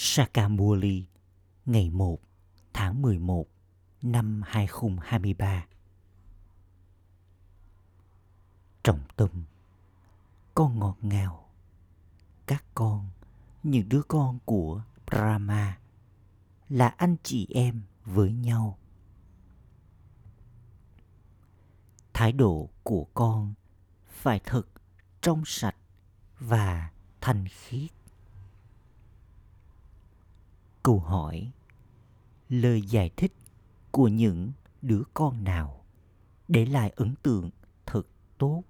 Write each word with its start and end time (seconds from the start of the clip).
Sakamuli 0.00 1.06
ngày 1.66 1.90
1 1.90 2.18
tháng 2.72 3.02
11 3.02 3.46
năm 4.02 4.42
2023 4.46 5.66
Trọng 8.82 9.00
tâm, 9.16 9.30
Con 10.54 10.78
ngọt 10.78 10.96
ngào. 11.02 11.48
Các 12.46 12.64
con, 12.74 13.08
Những 13.62 13.88
đứa 13.88 14.02
con 14.02 14.38
của 14.44 14.82
Brahma, 15.06 15.78
Là 16.68 16.88
anh 16.88 17.16
chị 17.22 17.46
em 17.50 17.82
với 18.04 18.32
nhau. 18.32 18.78
Thái 22.12 22.32
độ 22.32 22.70
của 22.82 23.06
con 23.14 23.54
Phải 24.08 24.40
thật 24.44 24.66
trong 25.20 25.42
sạch 25.46 25.76
và 26.38 26.90
thanh 27.20 27.44
khiết 27.48 27.97
câu 30.88 31.00
hỏi, 31.00 31.52
lời 32.48 32.82
giải 32.82 33.10
thích 33.16 33.32
của 33.90 34.08
những 34.08 34.52
đứa 34.82 35.02
con 35.14 35.44
nào 35.44 35.84
để 36.48 36.66
lại 36.66 36.92
ấn 36.96 37.14
tượng 37.22 37.50
thật 37.86 38.06
tốt? 38.38 38.62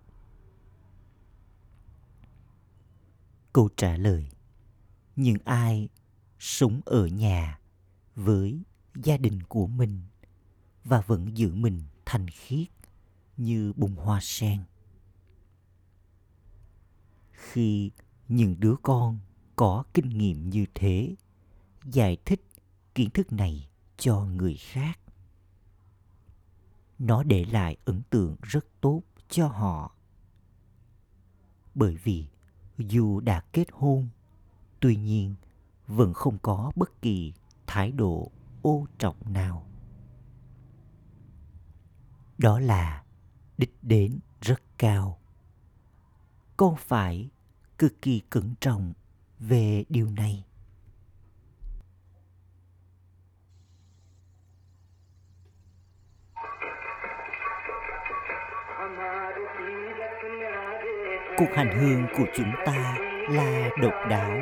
Câu 3.52 3.68
trả 3.76 3.96
lời, 3.96 4.28
những 5.16 5.36
ai 5.44 5.88
sống 6.38 6.80
ở 6.84 7.06
nhà 7.06 7.60
với 8.14 8.62
gia 8.94 9.16
đình 9.16 9.42
của 9.42 9.66
mình 9.66 10.00
và 10.84 11.00
vẫn 11.00 11.36
giữ 11.36 11.54
mình 11.54 11.82
thành 12.04 12.28
khiết 12.28 12.68
như 13.36 13.72
bông 13.76 13.94
hoa 13.94 14.20
sen. 14.22 14.64
Khi 17.32 17.90
những 18.28 18.56
đứa 18.58 18.74
con 18.82 19.18
có 19.56 19.84
kinh 19.94 20.08
nghiệm 20.08 20.50
như 20.50 20.66
thế 20.74 21.14
giải 21.92 22.16
thích 22.24 22.44
kiến 22.94 23.10
thức 23.10 23.32
này 23.32 23.68
cho 23.96 24.24
người 24.24 24.56
khác. 24.56 25.00
Nó 26.98 27.22
để 27.22 27.44
lại 27.44 27.76
ấn 27.84 28.02
tượng 28.10 28.36
rất 28.42 28.66
tốt 28.80 29.02
cho 29.28 29.48
họ. 29.48 29.94
Bởi 31.74 31.96
vì 31.96 32.26
dù 32.78 33.20
đã 33.20 33.40
kết 33.52 33.66
hôn, 33.72 34.08
tuy 34.80 34.96
nhiên 34.96 35.34
vẫn 35.86 36.14
không 36.14 36.38
có 36.42 36.72
bất 36.76 37.02
kỳ 37.02 37.32
thái 37.66 37.92
độ 37.92 38.30
ô 38.62 38.86
trọng 38.98 39.32
nào. 39.32 39.66
Đó 42.38 42.60
là 42.60 43.04
đích 43.58 43.74
đến 43.82 44.18
rất 44.40 44.62
cao. 44.78 45.18
Con 46.56 46.76
phải 46.76 47.30
cực 47.78 48.02
kỳ 48.02 48.20
cẩn 48.30 48.54
trọng 48.60 48.92
về 49.38 49.84
điều 49.88 50.10
này? 50.10 50.47
Cuộc 61.38 61.54
hành 61.54 61.78
hương 61.80 62.06
của 62.16 62.26
chúng 62.34 62.52
ta 62.66 62.96
là 63.30 63.70
độc 63.82 63.94
đáo. 64.10 64.40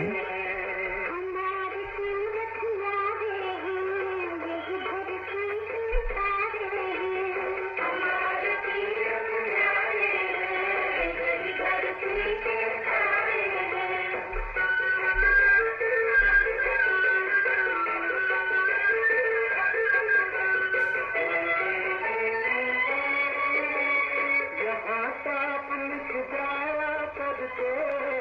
Ôm 27.55 28.16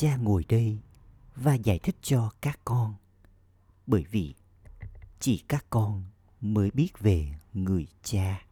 cha 0.00 0.16
ngồi 0.16 0.44
đây 0.48 0.78
và 1.36 1.54
giải 1.54 1.78
thích 1.78 1.96
cho 2.02 2.30
các 2.40 2.60
con 2.64 2.94
bởi 3.86 4.04
vì 4.10 4.34
chỉ 5.18 5.44
các 5.48 5.66
con 5.70 6.04
mới 6.40 6.70
biết 6.70 6.98
về 6.98 7.34
người 7.52 7.86
cha. 8.02 8.42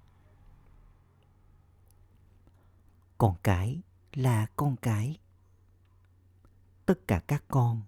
Con 3.18 3.34
cái 3.42 3.80
là 4.12 4.46
con 4.56 4.76
cái. 4.76 5.18
Tất 6.86 7.08
cả 7.08 7.20
các 7.26 7.44
con 7.48 7.82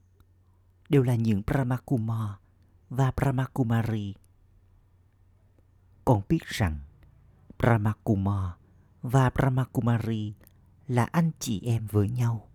đều 0.89 1.03
là 1.03 1.15
những 1.15 1.43
brahmakuma 1.47 2.39
và 2.91 3.13
Brahmakumari. 3.17 4.15
Con 6.05 6.23
biết 6.29 6.45
rằng 6.45 6.79
brahmakuma 7.59 8.57
và 9.03 9.31
Brahmakumari 9.31 10.35
là 10.89 11.05
anh 11.05 11.31
chị 11.39 11.61
em 11.65 11.87
với 11.87 12.09
nhau. 12.09 12.50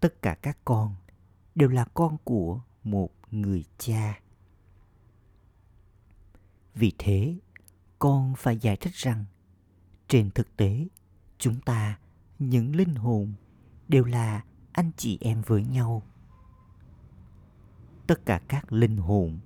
Tất 0.00 0.22
cả 0.22 0.34
các 0.34 0.58
con 0.64 0.94
đều 1.54 1.68
là 1.68 1.84
con 1.94 2.16
của 2.24 2.60
một 2.84 3.10
người 3.30 3.64
cha. 3.78 4.20
Vì 6.74 6.92
thế, 6.98 7.38
con 7.98 8.34
phải 8.36 8.58
giải 8.58 8.76
thích 8.76 8.94
rằng 8.94 9.24
trên 10.08 10.30
thực 10.30 10.56
tế, 10.56 10.86
chúng 11.38 11.60
ta, 11.60 11.98
những 12.38 12.76
linh 12.76 12.94
hồn, 12.94 13.32
đều 13.88 14.04
là 14.04 14.44
anh 14.72 14.90
chị 14.96 15.18
em 15.20 15.42
với 15.46 15.64
nhau. 15.64 16.02
Tất 18.06 18.26
cả 18.26 18.40
các 18.48 18.72
linh 18.72 18.96
hồn 18.96 19.38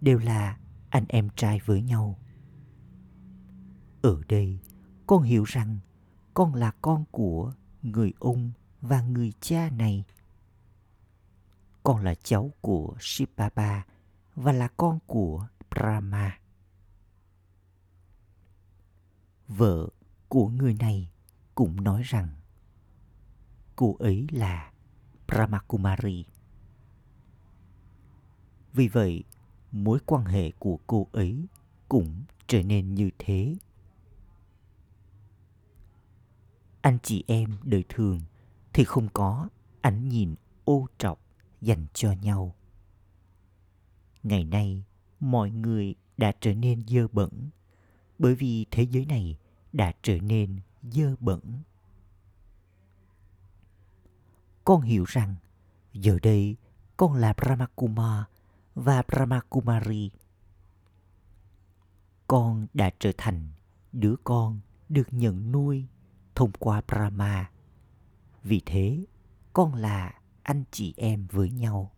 đều 0.00 0.18
là 0.18 0.58
anh 0.88 1.04
em 1.08 1.28
trai 1.36 1.60
với 1.64 1.82
nhau 1.82 2.18
ở 4.02 4.22
đây, 4.28 4.58
con 5.06 5.22
hiểu 5.22 5.44
rằng 5.44 5.78
con 6.34 6.54
là 6.54 6.70
con 6.82 7.04
của 7.10 7.52
người 7.82 8.12
ông 8.18 8.50
và 8.82 9.02
người 9.02 9.32
cha 9.40 9.70
này. 9.70 10.04
Con 11.82 12.04
là 12.04 12.14
cháu 12.14 12.52
của 12.60 12.94
Sipapa 13.00 13.82
và 14.34 14.52
là 14.52 14.68
con 14.76 14.98
của 15.06 15.46
Brahma. 15.70 16.38
Vợ 19.48 19.88
của 20.28 20.48
người 20.48 20.74
này 20.74 21.10
cũng 21.54 21.84
nói 21.84 22.02
rằng 22.04 22.28
cô 23.76 23.96
ấy 23.98 24.26
là 24.30 24.72
Brahma 25.26 25.58
Kumari. 25.58 26.24
Vì 28.72 28.88
vậy, 28.88 29.24
mối 29.72 29.98
quan 30.06 30.24
hệ 30.24 30.50
của 30.58 30.78
cô 30.86 31.08
ấy 31.12 31.46
cũng 31.88 32.22
trở 32.46 32.62
nên 32.62 32.94
như 32.94 33.10
thế 33.18 33.56
anh 36.82 36.98
chị 37.02 37.24
em 37.26 37.56
đời 37.62 37.84
thường 37.88 38.20
thì 38.72 38.84
không 38.84 39.08
có, 39.12 39.48
ánh 39.80 40.08
nhìn 40.08 40.34
ô 40.64 40.86
trọc 40.98 41.20
dành 41.60 41.86
cho 41.92 42.12
nhau. 42.12 42.54
Ngày 44.22 44.44
nay, 44.44 44.84
mọi 45.20 45.50
người 45.50 45.94
đã 46.16 46.32
trở 46.40 46.54
nên 46.54 46.86
dơ 46.88 47.08
bẩn, 47.08 47.50
bởi 48.18 48.34
vì 48.34 48.66
thế 48.70 48.82
giới 48.82 49.06
này 49.06 49.38
đã 49.72 49.92
trở 50.02 50.18
nên 50.18 50.60
dơ 50.82 51.16
bẩn. 51.20 51.40
Con 54.64 54.80
hiểu 54.80 55.04
rằng, 55.08 55.34
giờ 55.92 56.18
đây, 56.22 56.56
con 56.96 57.14
là 57.14 57.34
brahmakuma 57.36 58.26
và 58.74 59.02
brahmakumari. 59.08 60.10
Con 62.26 62.66
đã 62.74 62.90
trở 62.98 63.12
thành 63.18 63.48
đứa 63.92 64.14
con 64.24 64.60
được 64.88 65.08
nhận 65.10 65.52
nuôi 65.52 65.86
thông 66.34 66.52
qua 66.58 66.82
Brahma. 66.88 67.51
Vì 68.42 68.62
thế, 68.66 69.04
con 69.52 69.74
là 69.74 70.20
anh 70.42 70.64
chị 70.70 70.94
em 70.96 71.26
với 71.26 71.50
nhau. 71.50 71.92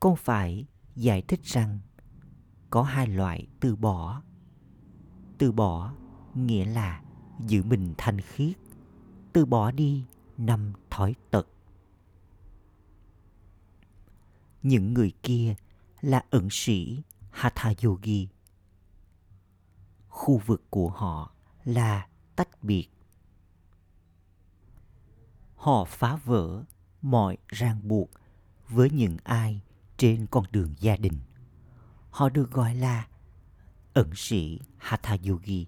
con 0.00 0.16
phải 0.16 0.66
giải 0.96 1.22
thích 1.22 1.40
rằng 1.44 1.78
có 2.70 2.82
hai 2.82 3.06
loại 3.06 3.46
từ 3.60 3.76
bỏ. 3.76 4.22
Từ 5.38 5.52
bỏ 5.52 5.94
nghĩa 6.34 6.64
là 6.64 7.02
giữ 7.46 7.62
mình 7.62 7.94
thanh 7.98 8.20
khiết. 8.20 8.56
Từ 9.32 9.46
bỏ 9.46 9.70
đi 9.70 10.04
năm 10.36 10.72
thói 10.90 11.14
tật. 11.30 11.48
Những 14.62 14.94
người 14.94 15.12
kia 15.22 15.54
là 16.00 16.24
ẩn 16.30 16.48
sĩ 16.50 17.02
hatha 17.30 17.72
yogi. 17.84 18.28
Khu 20.08 20.40
vực 20.46 20.62
của 20.70 20.90
họ 20.90 21.32
là 21.64 22.08
tách 22.36 22.64
biệt 22.64 22.88
họ 25.58 25.84
phá 25.84 26.16
vỡ 26.16 26.64
mọi 27.02 27.36
ràng 27.48 27.80
buộc 27.88 28.10
với 28.68 28.90
những 28.90 29.16
ai 29.24 29.60
trên 29.96 30.26
con 30.30 30.44
đường 30.50 30.74
gia 30.80 30.96
đình. 30.96 31.18
Họ 32.10 32.28
được 32.28 32.50
gọi 32.50 32.74
là 32.74 33.06
ẩn 33.94 34.10
sĩ 34.14 34.60
hatha 34.76 35.16
yogi 35.28 35.66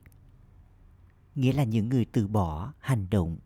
nghĩa 1.34 1.52
là 1.52 1.64
những 1.64 1.88
người 1.88 2.04
từ 2.04 2.28
bỏ 2.28 2.72
hành 2.78 3.06
động 3.10 3.38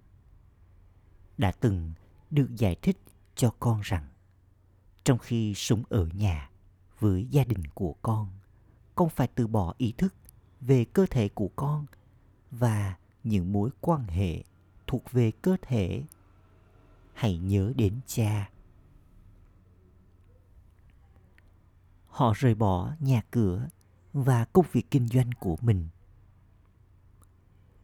đã 1.38 1.52
từng 1.52 1.92
được 2.30 2.56
giải 2.56 2.76
thích 2.82 2.98
cho 3.34 3.50
con 3.60 3.80
rằng 3.80 4.08
trong 5.04 5.18
khi 5.18 5.52
sống 5.56 5.82
ở 5.88 6.08
nhà 6.12 6.50
với 6.98 7.26
gia 7.30 7.44
đình 7.44 7.66
của 7.74 7.94
con 8.02 8.28
con 8.94 9.08
phải 9.08 9.28
từ 9.34 9.46
bỏ 9.46 9.74
ý 9.78 9.92
thức 9.98 10.14
về 10.60 10.84
cơ 10.84 11.06
thể 11.10 11.28
của 11.28 11.48
con 11.56 11.86
và 12.50 12.96
những 13.24 13.52
mối 13.52 13.70
quan 13.80 14.06
hệ 14.06 14.44
thuộc 14.86 15.12
về 15.12 15.30
cơ 15.30 15.56
thể 15.62 16.02
hãy 17.14 17.38
nhớ 17.38 17.72
đến 17.76 18.00
cha. 18.06 18.50
Họ 22.06 22.32
rời 22.36 22.54
bỏ 22.54 22.92
nhà 23.00 23.22
cửa 23.30 23.68
và 24.12 24.44
công 24.44 24.66
việc 24.72 24.90
kinh 24.90 25.08
doanh 25.08 25.30
của 25.40 25.56
mình. 25.60 25.88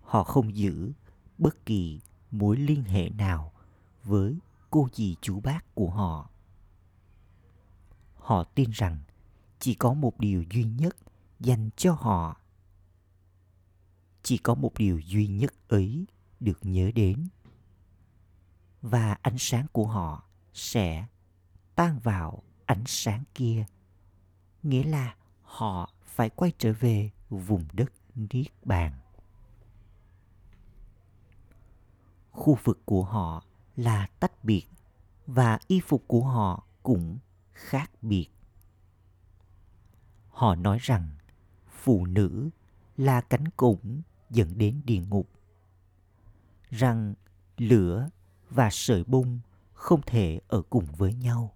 Họ 0.00 0.24
không 0.24 0.56
giữ 0.56 0.92
bất 1.38 1.66
kỳ 1.66 2.00
mối 2.30 2.56
liên 2.56 2.84
hệ 2.84 3.10
nào 3.10 3.52
với 4.04 4.38
cô 4.70 4.88
dì 4.92 5.16
chú 5.20 5.40
bác 5.40 5.74
của 5.74 5.90
họ. 5.90 6.30
Họ 8.14 8.44
tin 8.44 8.70
rằng 8.70 8.98
chỉ 9.58 9.74
có 9.74 9.94
một 9.94 10.20
điều 10.20 10.44
duy 10.50 10.64
nhất 10.64 10.96
dành 11.40 11.70
cho 11.76 11.92
họ. 11.92 12.40
Chỉ 14.22 14.38
có 14.38 14.54
một 14.54 14.72
điều 14.78 14.98
duy 14.98 15.26
nhất 15.26 15.54
ấy 15.68 16.06
được 16.40 16.58
nhớ 16.62 16.90
đến 16.94 17.28
và 18.82 19.16
ánh 19.22 19.38
sáng 19.38 19.66
của 19.72 19.86
họ 19.86 20.24
sẽ 20.54 21.06
tan 21.74 21.98
vào 21.98 22.42
ánh 22.66 22.82
sáng 22.86 23.24
kia. 23.34 23.64
Nghĩa 24.62 24.84
là 24.84 25.14
họ 25.42 25.90
phải 26.04 26.30
quay 26.30 26.52
trở 26.58 26.72
về 26.72 27.10
vùng 27.30 27.64
đất 27.72 27.92
niết 28.14 28.46
bàn. 28.64 28.92
Khu 32.30 32.58
vực 32.64 32.78
của 32.84 33.04
họ 33.04 33.44
là 33.76 34.06
tách 34.20 34.44
biệt 34.44 34.66
và 35.26 35.58
y 35.66 35.80
phục 35.80 36.04
của 36.06 36.24
họ 36.24 36.66
cũng 36.82 37.18
khác 37.52 37.90
biệt. 38.02 38.28
Họ 40.28 40.54
nói 40.54 40.78
rằng 40.80 41.08
phụ 41.82 42.06
nữ 42.06 42.50
là 42.96 43.20
cánh 43.20 43.48
cổng 43.56 44.02
dẫn 44.30 44.58
đến 44.58 44.80
địa 44.84 45.00
ngục, 45.00 45.28
rằng 46.70 47.14
lửa 47.56 48.08
và 48.50 48.68
sợi 48.72 49.04
bung 49.04 49.40
không 49.72 50.00
thể 50.06 50.40
ở 50.48 50.62
cùng 50.70 50.84
với 50.84 51.14
nhau. 51.14 51.54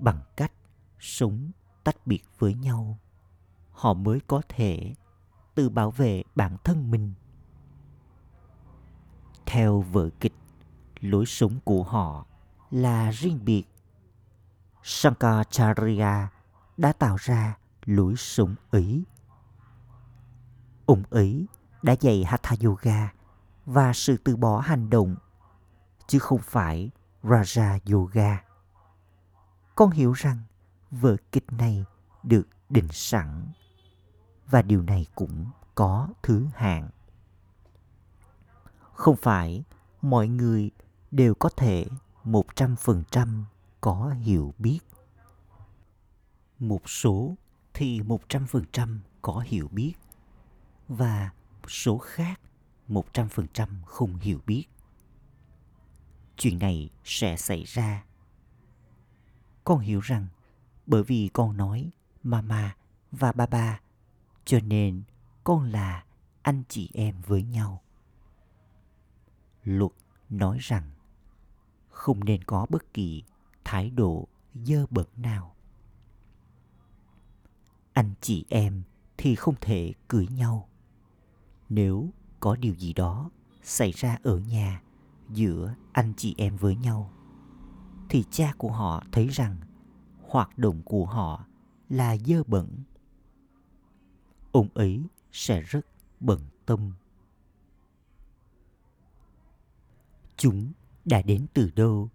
Bằng 0.00 0.20
cách 0.36 0.52
sống 0.98 1.50
tách 1.84 2.06
biệt 2.06 2.22
với 2.38 2.54
nhau, 2.54 2.98
họ 3.70 3.94
mới 3.94 4.20
có 4.26 4.42
thể 4.48 4.94
tự 5.54 5.68
bảo 5.68 5.90
vệ 5.90 6.22
bản 6.34 6.56
thân 6.64 6.90
mình. 6.90 7.12
Theo 9.46 9.80
vở 9.80 10.10
kịch, 10.20 10.34
lối 11.00 11.26
sống 11.26 11.58
của 11.64 11.82
họ 11.82 12.26
là 12.70 13.10
riêng 13.10 13.44
biệt. 13.44 13.64
Shankaracharya 14.82 16.28
đã 16.76 16.92
tạo 16.92 17.16
ra 17.20 17.58
lối 17.84 18.14
sống 18.16 18.54
ấy. 18.70 19.04
Ông 20.86 21.02
ấy 21.10 21.46
đã 21.82 21.94
dạy 22.00 22.24
Hatha 22.24 22.56
Yoga 22.64 23.12
và 23.66 23.92
sự 23.92 24.16
từ 24.16 24.36
bỏ 24.36 24.60
hành 24.60 24.90
động, 24.90 25.16
chứ 26.06 26.18
không 26.18 26.40
phải 26.42 26.90
Raja 27.22 27.78
Yoga. 27.92 28.44
Con 29.74 29.90
hiểu 29.90 30.12
rằng 30.12 30.38
vở 30.90 31.16
kịch 31.32 31.52
này 31.52 31.84
được 32.22 32.48
định 32.68 32.88
sẵn 32.90 33.46
và 34.50 34.62
điều 34.62 34.82
này 34.82 35.06
cũng 35.14 35.46
có 35.74 36.08
thứ 36.22 36.46
hạng. 36.54 36.88
Không 38.92 39.16
phải 39.16 39.64
mọi 40.02 40.28
người 40.28 40.70
đều 41.10 41.34
có 41.34 41.48
thể 41.48 41.86
một 42.24 42.56
trăm 42.56 42.76
phần 42.76 43.04
trăm 43.10 43.44
có 43.80 44.14
hiểu 44.20 44.54
biết. 44.58 44.78
Một 46.58 46.88
số 46.88 47.34
thì 47.74 48.02
một 48.02 48.28
trăm 48.28 48.46
phần 48.46 48.64
trăm 48.72 49.00
có 49.22 49.44
hiểu 49.46 49.68
biết 49.72 49.94
và 50.88 51.30
số 51.68 51.98
khác 51.98 52.40
một 52.88 53.12
trăm 53.12 53.28
phần 53.28 53.46
trăm 53.52 53.68
không 53.86 54.16
hiểu 54.16 54.40
biết. 54.46 54.64
Chuyện 56.36 56.58
này 56.58 56.90
sẽ 57.04 57.36
xảy 57.36 57.64
ra. 57.64 58.04
Con 59.64 59.78
hiểu 59.78 60.00
rằng 60.00 60.26
bởi 60.86 61.02
vì 61.02 61.30
con 61.32 61.56
nói 61.56 61.90
mama 62.22 62.76
và 63.12 63.32
baba, 63.32 63.80
cho 64.44 64.58
nên 64.60 65.02
con 65.44 65.64
là 65.64 66.04
anh 66.42 66.62
chị 66.68 66.90
em 66.94 67.20
với 67.26 67.42
nhau. 67.42 67.82
Luật 69.64 69.92
nói 70.30 70.58
rằng 70.60 70.90
không 71.90 72.24
nên 72.24 72.44
có 72.44 72.66
bất 72.70 72.94
kỳ 72.94 73.22
thái 73.64 73.90
độ 73.90 74.28
dơ 74.54 74.86
bẩn 74.90 75.06
nào. 75.16 75.54
Anh 77.92 78.14
chị 78.20 78.44
em 78.48 78.82
thì 79.16 79.34
không 79.34 79.54
thể 79.60 79.92
cưới 80.08 80.26
nhau. 80.26 80.68
Nếu 81.68 82.10
có 82.42 82.56
điều 82.56 82.74
gì 82.74 82.92
đó 82.92 83.30
xảy 83.62 83.92
ra 83.92 84.18
ở 84.22 84.38
nhà 84.38 84.82
giữa 85.30 85.74
anh 85.92 86.12
chị 86.16 86.34
em 86.38 86.56
với 86.56 86.76
nhau. 86.76 87.12
Thì 88.08 88.24
cha 88.30 88.52
của 88.58 88.70
họ 88.72 89.04
thấy 89.12 89.28
rằng 89.28 89.56
hoạt 90.28 90.58
động 90.58 90.82
của 90.84 91.06
họ 91.06 91.44
là 91.88 92.16
dơ 92.16 92.42
bẩn. 92.46 92.68
Ông 94.52 94.68
ấy 94.74 95.02
sẽ 95.32 95.60
rất 95.60 95.86
bận 96.20 96.40
tâm. 96.66 96.92
Chúng 100.36 100.72
đã 101.04 101.22
đến 101.22 101.46
từ 101.54 101.70
đâu? 101.76 102.08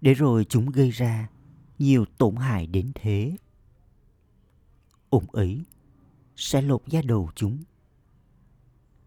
Để 0.00 0.14
rồi 0.14 0.46
chúng 0.48 0.70
gây 0.70 0.90
ra 0.90 1.28
nhiều 1.78 2.04
tổn 2.18 2.36
hại 2.36 2.66
đến 2.66 2.92
thế. 2.94 3.36
Ông 5.10 5.30
ấy 5.30 5.64
sẽ 6.36 6.62
lột 6.62 6.82
da 6.86 7.02
đầu 7.02 7.30
chúng 7.34 7.62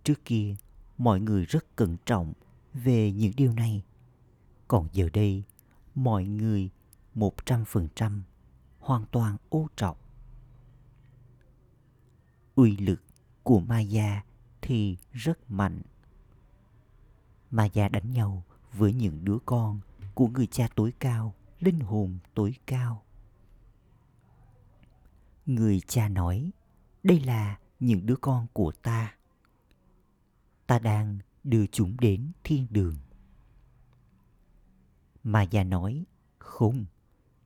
trước 0.03 0.25
kia 0.25 0.55
mọi 0.97 1.19
người 1.19 1.45
rất 1.45 1.75
cẩn 1.75 1.97
trọng 2.05 2.33
về 2.73 3.11
những 3.11 3.33
điều 3.35 3.53
này 3.53 3.83
còn 4.67 4.87
giờ 4.93 5.09
đây 5.13 5.43
mọi 5.95 6.25
người 6.25 6.69
một 7.13 7.45
trăm 7.45 7.65
phần 7.65 7.87
trăm 7.95 8.23
hoàn 8.79 9.05
toàn 9.11 9.37
ô 9.49 9.67
trọng. 9.75 9.97
uy 12.55 12.77
lực 12.77 13.03
của 13.43 13.59
Maya 13.59 14.23
thì 14.61 14.97
rất 15.11 15.51
mạnh. 15.51 15.81
Maya 17.51 17.89
đánh 17.89 18.11
nhau 18.11 18.43
với 18.73 18.93
những 18.93 19.25
đứa 19.25 19.37
con 19.45 19.79
của 20.13 20.27
người 20.27 20.47
cha 20.47 20.67
tối 20.75 20.93
cao, 20.99 21.33
linh 21.59 21.79
hồn 21.79 22.17
tối 22.33 22.55
cao. 22.65 23.03
Người 25.45 25.81
cha 25.87 26.09
nói, 26.09 26.51
đây 27.03 27.19
là 27.19 27.59
những 27.79 28.05
đứa 28.05 28.15
con 28.15 28.47
của 28.53 28.71
ta. 28.71 29.15
Ta 30.69 30.79
đang 30.79 31.17
đưa 31.43 31.65
chúng 31.65 31.97
đến 31.99 32.31
thiên 32.43 32.67
đường. 32.69 32.95
mà 35.23 35.41
già 35.41 35.63
nói, 35.63 36.05
không, 36.37 36.85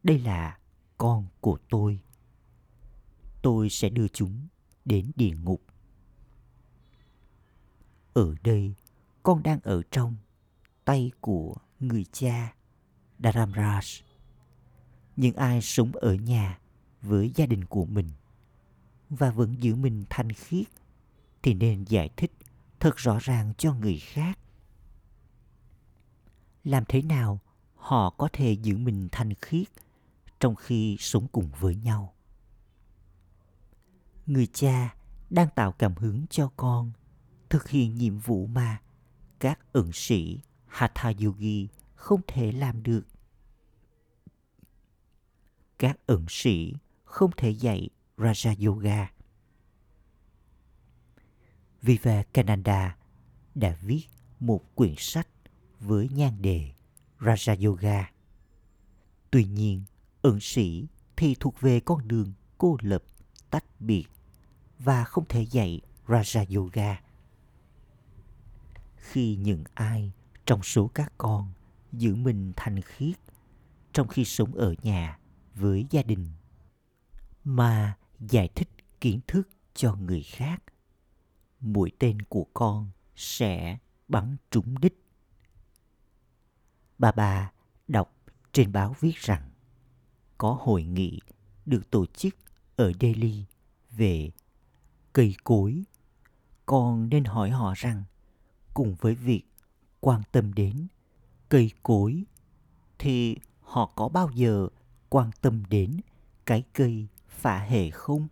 đây 0.03 0.19
là 0.19 0.57
con 0.97 1.27
của 1.41 1.57
tôi. 1.69 1.99
Tôi 3.41 3.69
sẽ 3.69 3.89
đưa 3.89 4.07
chúng 4.07 4.47
đến 4.85 5.11
địa 5.15 5.35
ngục. 5.43 5.61
Ở 8.13 8.35
đây, 8.43 8.73
con 9.23 9.43
đang 9.43 9.59
ở 9.63 9.81
trong 9.91 10.15
tay 10.85 11.11
của 11.21 11.55
người 11.79 12.05
cha 12.11 12.53
Dharamraj. 13.19 14.01
Những 15.15 15.35
ai 15.35 15.61
sống 15.61 15.91
ở 15.91 16.13
nhà 16.13 16.59
với 17.01 17.31
gia 17.35 17.45
đình 17.45 17.65
của 17.65 17.85
mình 17.85 18.09
và 19.09 19.31
vẫn 19.31 19.55
giữ 19.59 19.75
mình 19.75 20.03
thanh 20.09 20.31
khiết 20.31 20.67
thì 21.41 21.53
nên 21.53 21.83
giải 21.83 22.09
thích 22.17 22.31
thật 22.83 22.97
rõ 22.97 23.17
ràng 23.21 23.53
cho 23.57 23.73
người 23.73 23.99
khác. 23.99 24.39
Làm 26.63 26.83
thế 26.87 27.01
nào 27.01 27.39
họ 27.75 28.09
có 28.09 28.29
thể 28.33 28.51
giữ 28.51 28.77
mình 28.77 29.09
thanh 29.11 29.33
khiết 29.35 29.67
trong 30.39 30.55
khi 30.55 30.97
sống 30.99 31.27
cùng 31.31 31.49
với 31.59 31.75
nhau 31.75 32.13
người 34.25 34.47
cha 34.53 34.95
đang 35.29 35.47
tạo 35.55 35.71
cảm 35.71 35.95
hứng 35.95 36.25
cho 36.29 36.51
con 36.57 36.91
thực 37.49 37.69
hiện 37.69 37.95
nhiệm 37.95 38.19
vụ 38.19 38.47
mà 38.47 38.81
các 39.39 39.59
ẩn 39.73 39.91
sĩ 39.93 40.39
Hatha 40.67 41.11
Yogi 41.23 41.67
không 41.95 42.21
thể 42.27 42.51
làm 42.51 42.83
được. 42.83 43.03
Các 45.79 45.99
ẩn 46.05 46.25
sĩ 46.29 46.73
không 47.03 47.31
thể 47.37 47.49
dạy 47.49 47.89
Raja 48.17 48.67
Yoga. 48.67 49.11
Vivekananda 51.83 52.97
đã 53.55 53.77
viết 53.81 54.07
một 54.39 54.75
quyển 54.75 54.93
sách 54.97 55.27
với 55.79 56.09
nhan 56.09 56.41
đề 56.41 56.71
Raja 57.19 57.67
Yoga. 57.67 58.11
Tuy 59.31 59.45
nhiên, 59.45 59.83
ẩn 60.21 60.39
sĩ 60.41 60.87
thì 61.15 61.35
thuộc 61.39 61.61
về 61.61 61.79
con 61.79 62.07
đường 62.07 62.33
cô 62.57 62.77
lập, 62.81 63.03
tách 63.49 63.65
biệt 63.79 64.05
và 64.79 65.03
không 65.03 65.25
thể 65.29 65.41
dạy 65.41 65.81
Raja 66.07 66.57
Yoga. 66.57 67.01
Khi 68.95 69.35
những 69.35 69.63
ai 69.73 70.11
trong 70.45 70.63
số 70.63 70.87
các 70.87 71.13
con 71.17 71.53
giữ 71.91 72.15
mình 72.15 72.53
thanh 72.55 72.81
khiết 72.81 73.15
trong 73.93 74.07
khi 74.07 74.25
sống 74.25 74.53
ở 74.53 74.75
nhà 74.83 75.19
với 75.55 75.85
gia 75.89 76.03
đình 76.03 76.27
mà 77.43 77.97
giải 78.19 78.47
thích 78.55 78.69
kiến 79.01 79.19
thức 79.27 79.49
cho 79.73 79.95
người 79.95 80.23
khác 80.23 80.63
mũi 81.63 81.91
tên 81.99 82.21
của 82.21 82.45
con 82.53 82.89
sẽ 83.15 83.77
bắn 84.07 84.35
trúng 84.51 84.79
đích 84.79 85.03
bà 87.03 87.11
bà 87.11 87.51
đọc 87.87 88.15
trên 88.51 88.71
báo 88.71 88.95
viết 88.99 89.15
rằng, 89.15 89.49
có 90.37 90.57
hội 90.61 90.83
nghị 90.83 91.19
được 91.65 91.91
tổ 91.91 92.05
chức 92.05 92.35
ở 92.75 92.91
Delhi 92.99 93.45
về 93.91 94.31
cây 95.13 95.35
cối. 95.43 95.83
Con 96.65 97.09
nên 97.09 97.23
hỏi 97.23 97.49
họ 97.49 97.73
rằng, 97.77 98.03
cùng 98.73 98.95
với 98.99 99.15
việc 99.15 99.43
quan 99.99 100.21
tâm 100.31 100.53
đến 100.53 100.87
cây 101.49 101.71
cối, 101.83 102.23
thì 102.99 103.37
họ 103.61 103.91
có 103.95 104.09
bao 104.09 104.29
giờ 104.33 104.67
quan 105.09 105.31
tâm 105.41 105.63
đến 105.69 106.01
cái 106.45 106.63
cây 106.73 107.07
phả 107.27 107.59
hệ 107.59 107.89
không? 107.89 108.27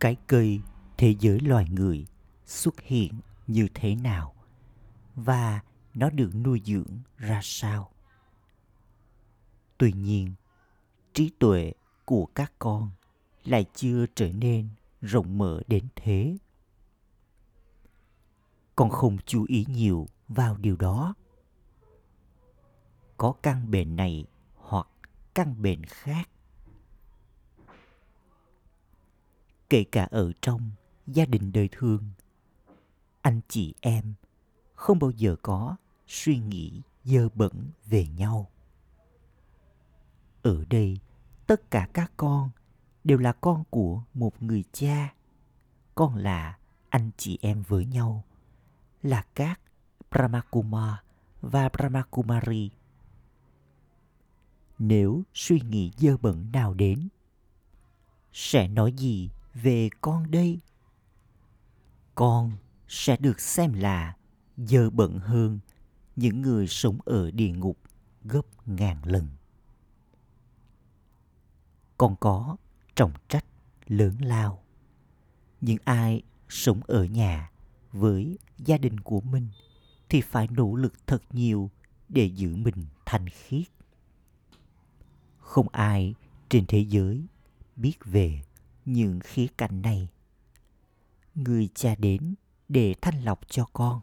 Cái 0.00 0.16
cây 0.26 0.60
thế 1.02 1.14
giới 1.20 1.40
loài 1.40 1.66
người 1.70 2.06
xuất 2.46 2.80
hiện 2.80 3.20
như 3.46 3.68
thế 3.74 3.94
nào 3.94 4.34
và 5.14 5.60
nó 5.94 6.10
được 6.10 6.30
nuôi 6.34 6.62
dưỡng 6.64 6.98
ra 7.16 7.40
sao? 7.42 7.90
Tuy 9.78 9.92
nhiên, 9.92 10.32
trí 11.12 11.30
tuệ 11.38 11.72
của 12.04 12.26
các 12.34 12.52
con 12.58 12.90
lại 13.44 13.64
chưa 13.74 14.06
trở 14.14 14.32
nên 14.32 14.68
rộng 15.00 15.38
mở 15.38 15.62
đến 15.66 15.84
thế. 15.96 16.36
Con 18.76 18.90
không 18.90 19.18
chú 19.26 19.44
ý 19.48 19.66
nhiều 19.68 20.08
vào 20.28 20.56
điều 20.56 20.76
đó. 20.76 21.14
Có 23.16 23.34
căn 23.42 23.70
bệnh 23.70 23.96
này 23.96 24.26
hoặc 24.54 24.86
căn 25.34 25.62
bệnh 25.62 25.84
khác. 25.84 26.28
Kể 29.68 29.84
cả 29.84 30.08
ở 30.10 30.32
trong 30.40 30.70
gia 31.06 31.24
đình 31.24 31.52
đời 31.52 31.68
thường 31.72 32.10
anh 33.20 33.40
chị 33.48 33.74
em 33.80 34.14
không 34.74 34.98
bao 34.98 35.10
giờ 35.10 35.36
có 35.42 35.76
suy 36.06 36.38
nghĩ 36.38 36.80
dơ 37.04 37.28
bẩn 37.34 37.70
về 37.86 38.06
nhau 38.06 38.50
ở 40.42 40.64
đây 40.70 40.98
tất 41.46 41.70
cả 41.70 41.88
các 41.92 42.12
con 42.16 42.50
đều 43.04 43.18
là 43.18 43.32
con 43.32 43.64
của 43.70 44.02
một 44.14 44.42
người 44.42 44.64
cha 44.72 45.14
con 45.94 46.16
là 46.16 46.58
anh 46.88 47.10
chị 47.16 47.38
em 47.42 47.62
với 47.62 47.86
nhau 47.86 48.24
là 49.02 49.24
các 49.34 49.60
Brahmakuma 50.10 51.02
và 51.40 51.68
Brahmakumari. 51.68 52.70
Nếu 54.78 55.22
suy 55.34 55.60
nghĩ 55.60 55.90
dơ 55.96 56.16
bẩn 56.16 56.52
nào 56.52 56.74
đến, 56.74 57.08
sẽ 58.32 58.68
nói 58.68 58.92
gì 58.92 59.30
về 59.54 59.88
con 60.00 60.30
đây? 60.30 60.60
Con 62.14 62.52
sẽ 62.88 63.16
được 63.16 63.40
xem 63.40 63.72
là 63.72 64.16
dơ 64.56 64.90
bẩn 64.90 65.18
hơn 65.18 65.58
những 66.16 66.42
người 66.42 66.66
sống 66.66 66.98
ở 67.04 67.30
địa 67.30 67.50
ngục 67.50 67.78
gấp 68.24 68.42
ngàn 68.66 68.96
lần. 69.04 69.28
Con 71.98 72.16
có 72.20 72.56
trọng 72.94 73.12
trách 73.28 73.44
lớn 73.86 74.16
lao. 74.20 74.62
Những 75.60 75.78
ai 75.84 76.22
sống 76.48 76.80
ở 76.86 77.04
nhà 77.04 77.50
với 77.92 78.38
gia 78.58 78.78
đình 78.78 79.00
của 79.00 79.20
mình 79.20 79.48
thì 80.08 80.20
phải 80.20 80.48
nỗ 80.50 80.74
lực 80.74 81.06
thật 81.06 81.22
nhiều 81.30 81.70
để 82.08 82.24
giữ 82.24 82.56
mình 82.56 82.86
thanh 83.04 83.28
khiết 83.28 83.68
không 85.52 85.68
ai 85.68 86.14
trên 86.48 86.64
thế 86.68 86.78
giới 86.88 87.26
biết 87.76 87.94
về 88.04 88.42
những 88.84 89.20
khía 89.20 89.46
cạnh 89.58 89.82
này 89.82 90.08
người 91.34 91.68
cha 91.74 91.94
đến 91.94 92.34
để 92.68 92.94
thanh 93.00 93.24
lọc 93.24 93.48
cho 93.48 93.66
con. 93.72 94.00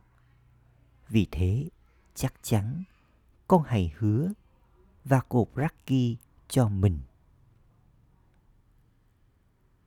Vì 1.10 1.28
thế, 1.32 1.70
chắc 2.16 2.34
chắn 2.42 2.84
con 3.48 3.64
hãy 3.64 3.94
hứa 3.98 4.34
và 5.06 5.20
cột 5.20 5.48
Raki 5.56 6.18
cho 6.48 6.70
mình. 6.70 7.00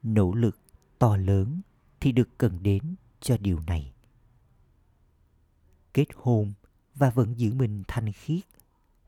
Nỗ 0.03 0.35
lực 0.35 0.59
to 0.99 1.17
lớn 1.17 1.61
thì 2.01 2.13
được 2.13 2.29
cần 2.39 2.63
đến 2.63 2.95
cho 3.21 3.37
điều 3.37 3.61
này. 3.67 3.93
Kết 5.95 6.07
hôn 6.15 6.53
và 6.95 7.11
vẫn 7.11 7.39
giữ 7.39 7.55
mình 7.55 7.83
thanh 7.89 8.13
khiết 8.13 8.45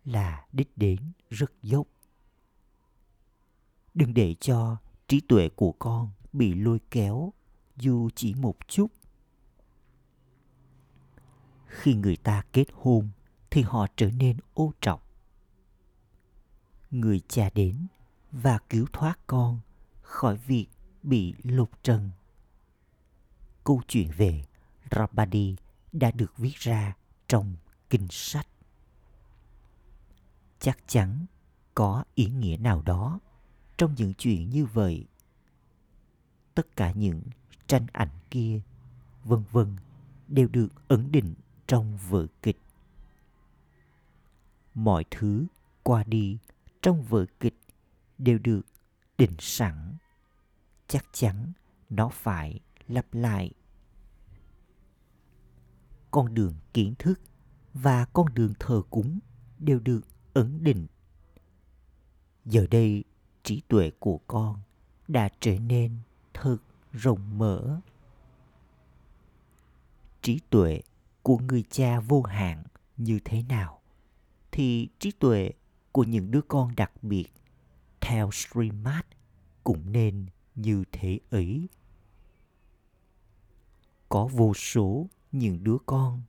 là 0.05 0.47
đích 0.53 0.71
đến 0.77 1.01
rất 1.31 1.53
dốc. 1.63 1.87
Đừng 3.95 4.15
để 4.15 4.35
cho 4.35 4.77
trí 5.09 5.21
tuệ 5.21 5.49
của 5.49 5.73
con 5.73 6.11
bị 6.33 6.55
lôi 6.55 6.79
kéo 6.91 7.33
dù 7.77 8.11
chỉ 8.15 8.35
một 8.35 8.57
chút 8.69 8.87
khi 11.67 11.95
người 11.95 12.17
ta 12.17 12.43
kết 12.53 12.67
hôn, 12.73 13.09
thì 13.51 13.63
họ 13.63 13.87
trở 13.97 14.11
nên 14.11 14.37
ô 14.55 14.73
trọc 14.81 15.07
người 16.91 17.21
cha 17.29 17.51
đến 17.55 17.87
và 18.33 18.59
cứu 18.69 18.87
thoát 18.93 19.19
con 19.27 19.61
khỏi 20.03 20.37
việc 20.37 20.67
bị 21.03 21.35
lục 21.43 21.71
trần 21.83 22.11
câu 23.65 23.83
chuyện 23.89 24.11
về 24.17 24.45
Rabadi 24.91 25.57
đã 25.93 26.11
được 26.11 26.37
viết 26.37 26.55
ra 26.55 26.97
trong 27.29 27.57
kinh 27.91 28.07
sách. 28.11 28.47
Chắc 30.61 30.79
chắn 30.87 31.27
có 31.75 32.05
ý 32.15 32.27
nghĩa 32.27 32.57
nào 32.57 32.83
đó 32.83 33.21
trong 33.77 33.95
những 33.95 34.15
chuyện 34.15 34.51
như 34.51 34.65
vậy. 34.65 35.07
Tất 36.55 36.77
cả 36.77 36.93
những 36.93 37.23
tranh 37.67 37.87
ảnh 37.93 38.09
kia, 38.31 38.61
vân 39.25 39.43
vân, 39.53 39.77
đều 40.29 40.49
được 40.49 40.69
ấn 40.89 41.13
định 41.13 41.35
trong 41.67 41.99
vở 42.09 42.27
kịch. 42.43 42.59
Mọi 44.75 45.05
thứ 45.11 45.47
qua 45.83 46.05
đi 46.05 46.39
trong 46.83 47.03
vở 47.03 47.27
kịch 47.41 47.61
đều 48.19 48.39
được 48.39 48.61
định 49.19 49.35
sẵn. 49.39 49.95
Chắc 50.89 51.05
chắn 51.13 51.53
nó 51.91 52.09
phải 52.09 52.61
lặp 52.89 53.07
lại 53.15 53.53
con 56.11 56.35
đường 56.35 56.55
kiến 56.73 56.95
thức 56.99 57.21
và 57.73 58.05
con 58.05 58.35
đường 58.35 58.53
thờ 58.59 58.83
cúng 58.91 59.19
đều 59.59 59.81
được 59.81 60.01
ấn 60.35 60.65
định. 60.65 60.87
Giờ 62.45 62.67
đây, 62.71 63.05
trí 63.43 63.63
tuệ 63.69 63.91
của 63.99 64.19
con 64.27 64.61
đã 65.09 65.29
trở 65.41 65.59
nên 65.59 65.97
thật 66.35 66.57
rộng 66.95 67.39
mở. 67.39 67.81
Trí 70.23 70.41
tuệ 70.51 70.81
của 71.23 71.39
người 71.39 71.65
cha 71.71 72.01
vô 72.01 72.23
hạn 72.23 72.65
như 72.97 73.19
thế 73.25 73.43
nào 73.43 73.81
thì 74.53 74.89
trí 74.99 75.11
tuệ 75.11 75.51
của 75.93 76.05
những 76.05 76.31
đứa 76.31 76.41
con 76.41 76.77
đặc 76.77 76.93
biệt 77.03 77.27
theo 78.01 78.31
Srimad 78.33 79.05
cũng 79.65 79.93
nên 79.93 80.27
như 80.55 80.85
thế 80.93 81.19
ấy. 81.31 81.69
Có 84.09 84.27
vô 84.27 84.55
số 84.55 85.07
những 85.33 85.65
đứa 85.65 85.77
con 85.87 86.23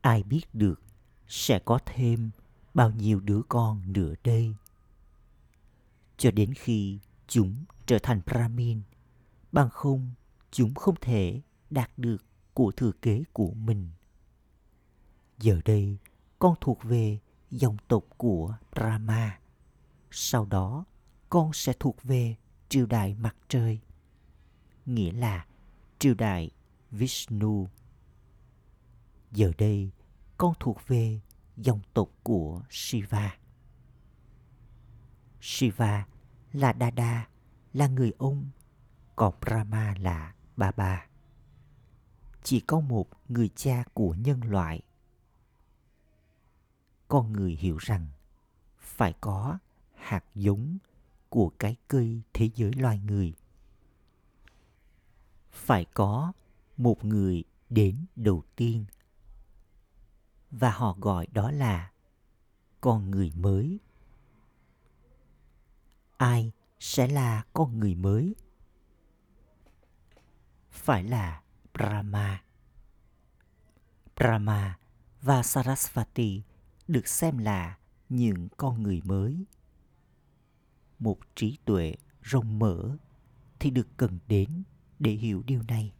ai 0.00 0.22
biết 0.22 0.44
được 0.52 0.82
sẽ 1.28 1.58
có 1.58 1.78
thêm 1.86 2.30
bao 2.74 2.90
nhiêu 2.90 3.20
đứa 3.20 3.40
con 3.48 3.92
nữa 3.92 4.14
đây 4.24 4.54
cho 6.16 6.30
đến 6.30 6.54
khi 6.54 6.98
chúng 7.28 7.64
trở 7.92 7.98
thành 7.98 8.20
brahmin 8.26 8.82
bằng 9.52 9.70
không 9.70 10.10
chúng 10.50 10.74
không 10.74 10.94
thể 11.00 11.40
đạt 11.70 11.90
được 11.96 12.24
của 12.54 12.72
thừa 12.72 12.92
kế 13.02 13.22
của 13.32 13.52
mình 13.54 13.90
giờ 15.38 15.60
đây 15.64 15.98
con 16.38 16.54
thuộc 16.60 16.82
về 16.82 17.18
dòng 17.52 17.76
tộc 17.88 18.04
của 18.16 18.56
Brahma. 18.72 19.38
Sau 20.10 20.46
đó, 20.46 20.84
con 21.28 21.52
sẽ 21.52 21.72
thuộc 21.80 22.02
về 22.02 22.36
triều 22.68 22.86
đại 22.86 23.14
mặt 23.14 23.36
trời. 23.48 23.80
Nghĩa 24.86 25.12
là 25.12 25.46
triều 25.98 26.14
đại 26.14 26.50
Vishnu. 26.90 27.68
Giờ 29.32 29.52
đây, 29.58 29.90
con 30.38 30.54
thuộc 30.60 30.78
về 30.86 31.20
dòng 31.56 31.80
tộc 31.94 32.08
của 32.22 32.62
Shiva. 32.70 33.36
Shiva 35.40 36.06
là 36.52 36.74
Dada, 36.80 37.28
là 37.72 37.86
người 37.86 38.12
ông, 38.18 38.50
còn 39.16 39.34
Brahma 39.40 39.94
là 40.00 40.34
Baba. 40.56 41.06
Chỉ 42.42 42.60
có 42.60 42.80
một 42.80 43.08
người 43.28 43.50
cha 43.56 43.84
của 43.94 44.14
nhân 44.14 44.40
loại. 44.40 44.82
Con 47.08 47.32
người 47.32 47.52
hiểu 47.52 47.76
rằng 47.76 48.06
phải 48.78 49.14
có 49.20 49.58
hạt 49.94 50.24
giống 50.34 50.78
của 51.28 51.52
cái 51.58 51.76
cây 51.88 52.22
thế 52.32 52.50
giới 52.54 52.72
loài 52.72 52.98
người. 52.98 53.34
Phải 55.50 55.84
có 55.84 56.32
một 56.76 57.04
người 57.04 57.44
đến 57.70 58.06
đầu 58.16 58.42
tiên 58.56 58.84
và 60.50 60.70
họ 60.70 60.96
gọi 61.00 61.26
đó 61.32 61.50
là 61.50 61.92
con 62.80 63.10
người 63.10 63.32
mới 63.36 63.78
ai 66.16 66.52
sẽ 66.82 67.08
là 67.08 67.44
con 67.52 67.78
người 67.78 67.94
mới. 67.94 68.34
Phải 70.70 71.04
là 71.04 71.42
brahma. 71.74 72.42
Brahma 74.16 74.78
và 75.22 75.42
sarasvati 75.42 76.42
được 76.88 77.08
xem 77.08 77.38
là 77.38 77.78
những 78.08 78.48
con 78.56 78.82
người 78.82 79.00
mới. 79.04 79.44
Một 80.98 81.18
trí 81.34 81.58
tuệ 81.64 81.94
rộng 82.22 82.58
mở 82.58 82.96
thì 83.58 83.70
được 83.70 83.88
cần 83.96 84.18
đến 84.28 84.62
để 84.98 85.12
hiểu 85.12 85.42
điều 85.46 85.62
này. 85.62 85.92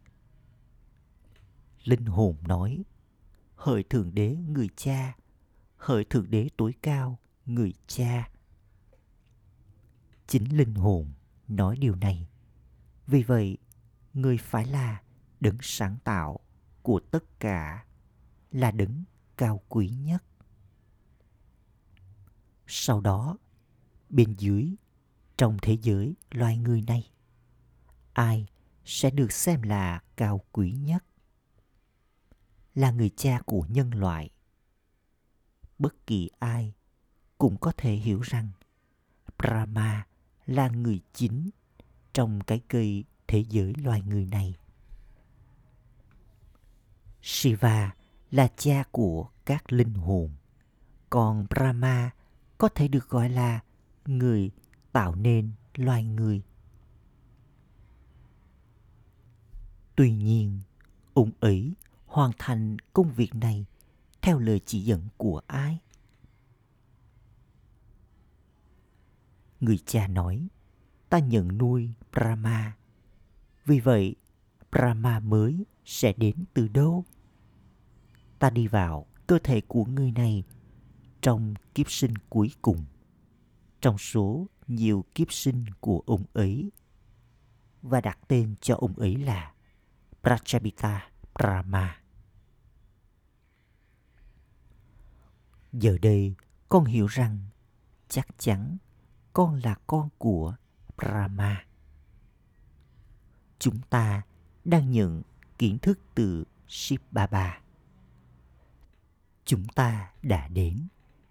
Linh 1.83 2.05
hồn 2.05 2.35
nói, 2.41 2.83
hỡi 3.55 3.83
thượng 3.83 4.15
đế 4.15 4.35
người 4.35 4.69
cha, 4.75 5.15
hỡi 5.77 6.05
thượng 6.05 6.31
đế 6.31 6.49
tối 6.57 6.73
cao 6.81 7.19
người 7.45 7.73
cha 7.87 8.32
chính 10.27 10.57
linh 10.57 10.75
hồn 10.75 11.13
nói 11.47 11.77
điều 11.77 11.95
này. 11.95 12.27
Vì 13.07 13.23
vậy, 13.23 13.57
người 14.13 14.37
phải 14.37 14.65
là 14.65 15.01
đấng 15.39 15.57
sáng 15.61 15.97
tạo 16.03 16.39
của 16.81 16.99
tất 17.11 17.39
cả, 17.39 17.85
là 18.51 18.71
đấng 18.71 19.03
cao 19.37 19.61
quý 19.69 19.89
nhất. 19.89 20.23
Sau 22.67 23.01
đó, 23.01 23.37
bên 24.09 24.35
dưới, 24.37 24.75
trong 25.37 25.57
thế 25.61 25.77
giới 25.81 26.15
loài 26.31 26.57
người 26.57 26.81
này, 26.81 27.11
ai 28.13 28.47
sẽ 28.85 29.09
được 29.09 29.31
xem 29.31 29.61
là 29.61 30.03
cao 30.15 30.41
quý 30.51 30.71
nhất? 30.71 31.05
Là 32.75 32.91
người 32.91 33.09
cha 33.09 33.41
của 33.45 33.65
nhân 33.69 33.93
loại. 33.93 34.29
Bất 35.79 36.07
kỳ 36.07 36.29
ai 36.39 36.73
cũng 37.37 37.57
có 37.57 37.71
thể 37.77 37.93
hiểu 37.95 38.21
rằng 38.21 38.49
brahma 39.37 40.07
là 40.45 40.67
người 40.67 41.01
chính 41.13 41.49
trong 42.13 42.41
cái 42.41 42.61
cây 42.67 43.03
thế 43.27 43.43
giới 43.49 43.73
loài 43.83 44.01
người 44.01 44.25
này. 44.25 44.55
Shiva 47.21 47.95
là 48.31 48.47
cha 48.57 48.83
của 48.91 49.29
các 49.45 49.73
linh 49.73 49.93
hồn. 49.93 50.31
Còn 51.09 51.45
brahma 51.49 52.11
có 52.57 52.69
thể 52.69 52.87
được 52.87 53.09
gọi 53.09 53.29
là 53.29 53.59
người 54.05 54.51
tạo 54.91 55.15
nên 55.15 55.51
loài 55.75 56.03
người. 56.03 56.41
Tuy 59.95 60.11
nhiên, 60.11 60.59
ông 61.13 61.31
ấy 61.39 61.73
hoàn 62.05 62.31
thành 62.37 62.77
công 62.93 63.11
việc 63.11 63.35
này 63.35 63.65
theo 64.21 64.39
lời 64.39 64.61
chỉ 64.65 64.83
dẫn 64.83 65.07
của 65.17 65.41
ai? 65.47 65.79
Người 69.63 69.77
cha 69.85 70.07
nói 70.07 70.47
ta 71.09 71.19
nhận 71.19 71.57
nuôi 71.57 71.93
brahma. 72.11 72.77
Vì 73.65 73.79
vậy 73.79 74.15
brahma 74.71 75.19
mới 75.19 75.65
sẽ 75.85 76.13
đến 76.17 76.35
từ 76.53 76.67
đâu? 76.67 77.05
Ta 78.39 78.49
đi 78.49 78.67
vào 78.67 79.05
cơ 79.27 79.39
thể 79.43 79.61
của 79.61 79.85
người 79.85 80.11
này 80.11 80.43
trong 81.21 81.53
kiếp 81.75 81.91
sinh 81.91 82.13
cuối 82.29 82.51
cùng 82.61 82.85
trong 83.81 83.97
số 83.97 84.47
nhiều 84.67 85.05
kiếp 85.15 85.31
sinh 85.31 85.65
của 85.79 86.03
ông 86.05 86.23
ấy. 86.33 86.71
Và 87.81 88.01
đặt 88.01 88.19
tên 88.27 88.55
cho 88.61 88.75
ông 88.75 88.93
ấy 88.93 89.15
là 89.15 89.53
Prachapita 90.21 91.09
Brahma. 91.35 92.01
Giờ 95.73 95.97
đây, 96.01 96.35
con 96.69 96.85
hiểu 96.85 97.07
rằng 97.07 97.39
chắc 98.09 98.27
chắn 98.37 98.77
con 99.33 99.59
là 99.63 99.75
con 99.87 100.09
của 100.17 100.55
Brahma. 100.97 101.65
Chúng 103.59 103.79
ta 103.89 104.21
đang 104.65 104.91
nhận 104.91 105.21
kiến 105.57 105.77
thức 105.77 105.99
từ 106.15 106.43
Shiv 106.67 107.01
Baba. 107.11 107.61
Chúng 109.45 109.67
ta 109.75 110.11
đã 110.21 110.47
đến 110.47 110.87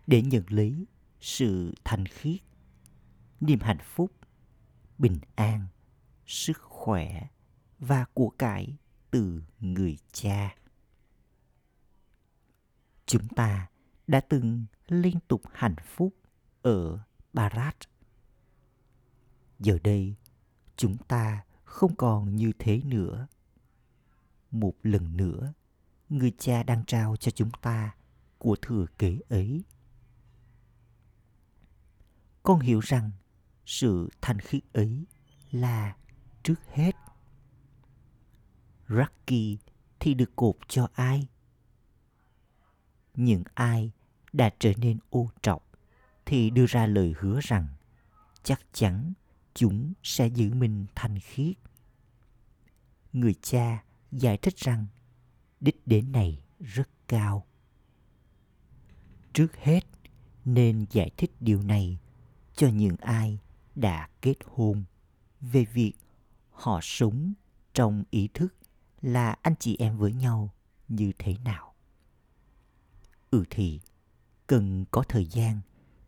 để 0.06 0.22
nhận 0.22 0.44
lấy 0.48 0.86
sự 1.20 1.74
thanh 1.84 2.06
khiết, 2.06 2.40
niềm 3.40 3.60
hạnh 3.60 3.82
phúc, 3.84 4.12
bình 4.98 5.18
an, 5.34 5.66
sức 6.26 6.58
khỏe 6.62 7.28
và 7.78 8.04
của 8.14 8.30
cải 8.30 8.76
từ 9.10 9.42
người 9.60 9.98
cha. 10.12 10.56
Chúng 13.06 13.28
ta 13.28 13.66
đã 14.06 14.20
từng 14.20 14.64
liên 14.88 15.18
tục 15.28 15.42
hạnh 15.52 15.76
phúc 15.86 16.14
ở 16.62 16.98
Barat. 17.32 17.91
Giờ 19.62 19.78
đây, 19.84 20.14
chúng 20.76 20.96
ta 20.96 21.44
không 21.64 21.96
còn 21.96 22.36
như 22.36 22.52
thế 22.58 22.82
nữa. 22.84 23.26
Một 24.50 24.74
lần 24.82 25.16
nữa, 25.16 25.52
người 26.08 26.32
cha 26.38 26.62
đang 26.62 26.84
trao 26.84 27.16
cho 27.16 27.30
chúng 27.30 27.50
ta 27.62 27.94
của 28.38 28.56
thừa 28.62 28.86
kế 28.98 29.18
ấy. 29.28 29.64
Con 32.42 32.60
hiểu 32.60 32.80
rằng 32.80 33.10
sự 33.66 34.08
thanh 34.20 34.38
khiết 34.38 34.62
ấy 34.72 35.06
là 35.50 35.96
trước 36.42 36.60
hết. 36.72 36.96
Rocky 38.88 39.58
thì 40.00 40.14
được 40.14 40.36
cột 40.36 40.56
cho 40.68 40.88
ai? 40.94 41.28
Những 43.14 43.42
ai 43.54 43.92
đã 44.32 44.50
trở 44.58 44.72
nên 44.76 44.98
ô 45.10 45.30
trọc 45.42 45.68
thì 46.26 46.50
đưa 46.50 46.66
ra 46.66 46.86
lời 46.86 47.14
hứa 47.18 47.40
rằng 47.42 47.68
chắc 48.42 48.60
chắn 48.72 49.12
chúng 49.54 49.92
sẽ 50.02 50.26
giữ 50.26 50.54
mình 50.54 50.86
thanh 50.94 51.20
khiết. 51.20 51.56
Người 53.12 53.34
cha 53.42 53.84
giải 54.12 54.36
thích 54.36 54.56
rằng, 54.56 54.86
đích 55.60 55.86
đến 55.86 56.12
này 56.12 56.42
rất 56.60 56.88
cao. 57.08 57.46
Trước 59.32 59.56
hết, 59.56 59.80
nên 60.44 60.86
giải 60.90 61.10
thích 61.16 61.30
điều 61.40 61.62
này 61.62 61.98
cho 62.54 62.68
những 62.68 62.96
ai 62.96 63.38
đã 63.74 64.08
kết 64.20 64.36
hôn 64.46 64.84
về 65.40 65.64
việc 65.64 65.92
họ 66.50 66.80
sống 66.82 67.32
trong 67.74 68.04
ý 68.10 68.28
thức 68.34 68.54
là 69.02 69.36
anh 69.42 69.54
chị 69.58 69.76
em 69.78 69.98
với 69.98 70.12
nhau 70.12 70.54
như 70.88 71.12
thế 71.18 71.36
nào. 71.44 71.74
Ừ 73.30 73.44
thì, 73.50 73.80
cần 74.46 74.84
có 74.90 75.02
thời 75.08 75.26
gian 75.26 75.60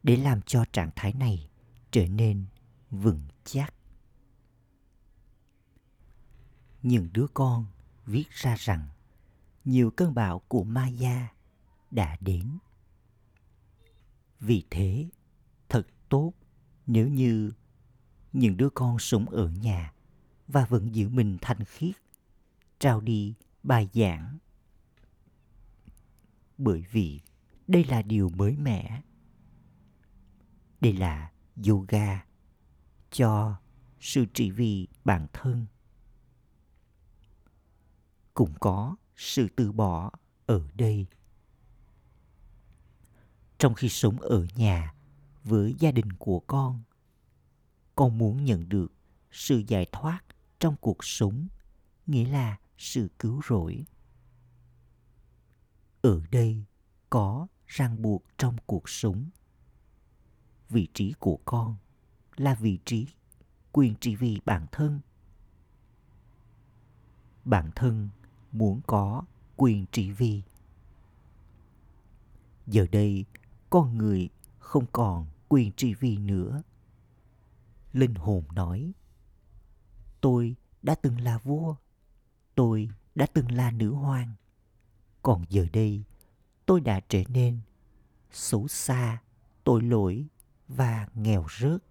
để 0.02 0.16
làm 0.16 0.42
cho 0.42 0.64
trạng 0.72 0.90
thái 0.96 1.12
này 1.12 1.48
trở 1.90 2.06
nên 2.06 2.44
vững 2.94 3.20
chắc. 3.44 3.74
Những 6.82 7.08
đứa 7.12 7.26
con 7.34 7.66
viết 8.06 8.30
ra 8.30 8.56
rằng 8.58 8.88
nhiều 9.64 9.90
cơn 9.90 10.14
bão 10.14 10.38
của 10.38 10.64
Maya 10.64 11.32
đã 11.90 12.16
đến. 12.20 12.58
Vì 14.40 14.64
thế, 14.70 15.08
thật 15.68 15.86
tốt 16.08 16.32
nếu 16.86 17.08
như 17.08 17.52
những 18.32 18.56
đứa 18.56 18.68
con 18.70 18.98
sống 18.98 19.28
ở 19.28 19.48
nhà 19.48 19.92
và 20.48 20.64
vẫn 20.64 20.94
giữ 20.94 21.08
mình 21.08 21.38
thanh 21.40 21.64
khiết, 21.64 21.94
trao 22.78 23.00
đi 23.00 23.34
bài 23.62 23.88
giảng. 23.92 24.38
Bởi 26.58 26.84
vì 26.90 27.20
đây 27.66 27.84
là 27.84 28.02
điều 28.02 28.28
mới 28.28 28.56
mẻ. 28.56 29.02
Đây 30.80 30.92
là 30.92 31.32
yoga 31.68 32.24
cho 33.14 33.56
sự 34.00 34.24
trị 34.34 34.50
vì 34.50 34.88
bản 35.04 35.26
thân. 35.32 35.66
Cũng 38.34 38.54
có 38.60 38.96
sự 39.16 39.48
từ 39.56 39.72
bỏ 39.72 40.10
ở 40.46 40.68
đây. 40.74 41.06
Trong 43.58 43.74
khi 43.74 43.88
sống 43.88 44.20
ở 44.20 44.46
nhà 44.56 44.94
với 45.44 45.76
gia 45.78 45.90
đình 45.90 46.12
của 46.12 46.40
con 46.40 46.82
con 47.96 48.18
muốn 48.18 48.44
nhận 48.44 48.68
được 48.68 48.92
sự 49.30 49.62
giải 49.68 49.86
thoát 49.92 50.20
trong 50.58 50.76
cuộc 50.80 51.04
sống, 51.04 51.48
nghĩa 52.06 52.28
là 52.28 52.58
sự 52.78 53.10
cứu 53.18 53.40
rỗi. 53.48 53.84
Ở 56.02 56.22
đây 56.30 56.64
có 57.10 57.46
ràng 57.66 58.02
buộc 58.02 58.24
trong 58.38 58.56
cuộc 58.66 58.88
sống. 58.88 59.30
Vị 60.68 60.88
trí 60.94 61.12
của 61.18 61.38
con 61.44 61.76
là 62.36 62.54
vị 62.54 62.78
trí, 62.84 63.06
quyền 63.72 63.94
trị 64.00 64.16
vì 64.16 64.40
bản 64.44 64.66
thân. 64.72 65.00
Bản 67.44 67.70
thân 67.74 68.08
muốn 68.52 68.80
có 68.86 69.22
quyền 69.56 69.86
trị 69.92 70.10
vì. 70.10 70.42
Giờ 72.66 72.86
đây, 72.92 73.24
con 73.70 73.98
người 73.98 74.28
không 74.58 74.86
còn 74.92 75.26
quyền 75.48 75.72
trị 75.72 75.94
vì 75.94 76.16
nữa. 76.16 76.62
Linh 77.92 78.14
hồn 78.14 78.44
nói, 78.52 78.92
tôi 80.20 80.56
đã 80.82 80.94
từng 80.94 81.20
là 81.20 81.38
vua, 81.38 81.76
tôi 82.54 82.88
đã 83.14 83.26
từng 83.26 83.52
là 83.52 83.70
nữ 83.70 83.92
hoàng. 83.92 84.34
Còn 85.22 85.44
giờ 85.48 85.66
đây, 85.72 86.02
tôi 86.66 86.80
đã 86.80 87.00
trở 87.08 87.22
nên 87.28 87.60
xấu 88.32 88.68
xa, 88.68 89.22
tội 89.64 89.82
lỗi 89.82 90.26
và 90.68 91.08
nghèo 91.14 91.46
rớt 91.60 91.82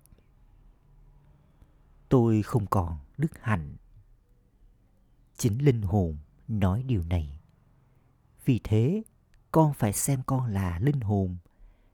tôi 2.13 2.41
không 2.41 2.65
còn 2.67 2.97
đức 3.17 3.32
hạnh. 3.41 3.76
Chính 5.38 5.65
linh 5.65 5.82
hồn 5.82 6.17
nói 6.47 6.84
điều 6.84 7.04
này. 7.04 7.39
Vì 8.45 8.60
thế, 8.63 9.04
con 9.52 9.73
phải 9.73 9.93
xem 9.93 10.21
con 10.26 10.45
là 10.45 10.80
linh 10.80 11.02
hồn, 11.02 11.38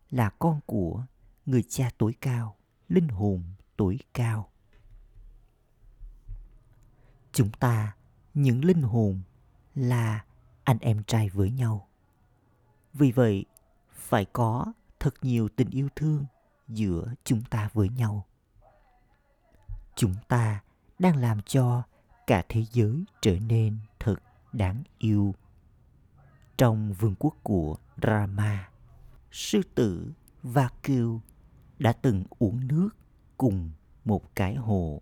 là 0.10 0.30
con 0.30 0.60
của 0.66 1.06
người 1.46 1.64
cha 1.64 1.90
tối 1.98 2.14
cao, 2.22 2.56
linh 2.88 3.08
hồn 3.08 3.44
tối 3.78 4.00
cao. 4.14 4.50
Chúng 7.32 7.52
ta, 7.52 7.96
những 8.34 8.66
linh 8.66 8.82
hồn, 8.82 9.22
là 9.76 10.26
anh 10.64 10.78
em 10.80 11.04
trai 11.04 11.30
với 11.30 11.52
nhau. 11.52 11.88
Vì 12.94 13.12
vậy, 13.12 13.46
phải 13.92 14.26
có 14.26 14.74
thật 15.00 15.14
nhiều 15.22 15.50
tình 15.56 15.70
yêu 15.70 15.90
thương 15.96 16.26
giữa 16.68 17.14
chúng 17.24 17.42
ta 17.42 17.70
với 17.74 17.90
nhau 17.90 18.26
chúng 20.00 20.16
ta 20.28 20.64
đang 21.00 21.18
làm 21.18 21.42
cho 21.42 21.84
cả 22.28 22.44
thế 22.50 22.66
giới 22.72 23.04
trở 23.22 23.40
nên 23.40 23.78
thật 24.00 24.16
đáng 24.54 24.84
yêu 24.98 25.36
trong 26.58 26.94
vương 26.94 27.16
quốc 27.20 27.36
của 27.44 27.78
Rama, 28.04 28.70
sư 29.32 29.62
tử 29.76 30.12
và 30.44 30.70
cừu 30.84 31.22
đã 31.80 31.94
từng 31.94 32.24
uống 32.30 32.68
nước 32.68 32.90
cùng 33.38 33.72
một 34.06 34.36
cái 34.36 34.56
hồ. 34.56 35.02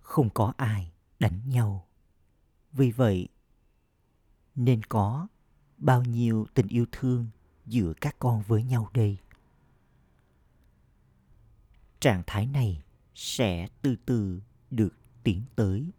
Không 0.00 0.30
có 0.30 0.52
ai 0.56 0.92
đánh 1.18 1.40
nhau. 1.46 1.86
Vì 2.72 2.90
vậy, 2.90 3.28
nên 4.54 4.82
có 4.82 5.26
bao 5.78 6.02
nhiêu 6.02 6.46
tình 6.54 6.68
yêu 6.68 6.86
thương 6.92 7.26
giữa 7.66 7.92
các 8.00 8.16
con 8.18 8.42
với 8.42 8.64
nhau 8.64 8.88
đây. 8.92 9.18
Trạng 12.00 12.22
thái 12.26 12.46
này 12.46 12.82
sẽ 13.14 13.68
từ 13.82 13.96
từ 14.06 14.42
được 14.70 14.94
tiến 15.22 15.42
tới. 15.56 15.92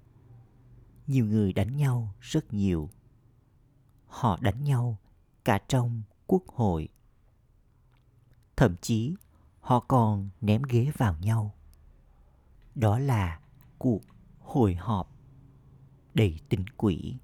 Nhiều 1.07 1.25
người 1.25 1.53
đánh 1.53 1.77
nhau 1.77 2.13
rất 2.21 2.53
nhiều. 2.53 2.89
Họ 4.05 4.37
đánh 4.41 4.63
nhau 4.63 4.97
cả 5.45 5.59
trong 5.67 6.01
quốc 6.27 6.43
hội. 6.47 6.89
Thậm 8.55 8.75
chí, 8.81 9.15
họ 9.59 9.79
còn 9.79 10.29
ném 10.41 10.61
ghế 10.61 10.91
vào 10.97 11.17
nhau. 11.17 11.55
Đó 12.75 12.99
là 12.99 13.39
cuộc 13.77 14.01
hội 14.39 14.75
họp 14.75 15.17
đầy 16.13 16.39
tình 16.49 16.65
quỷ. 16.77 17.15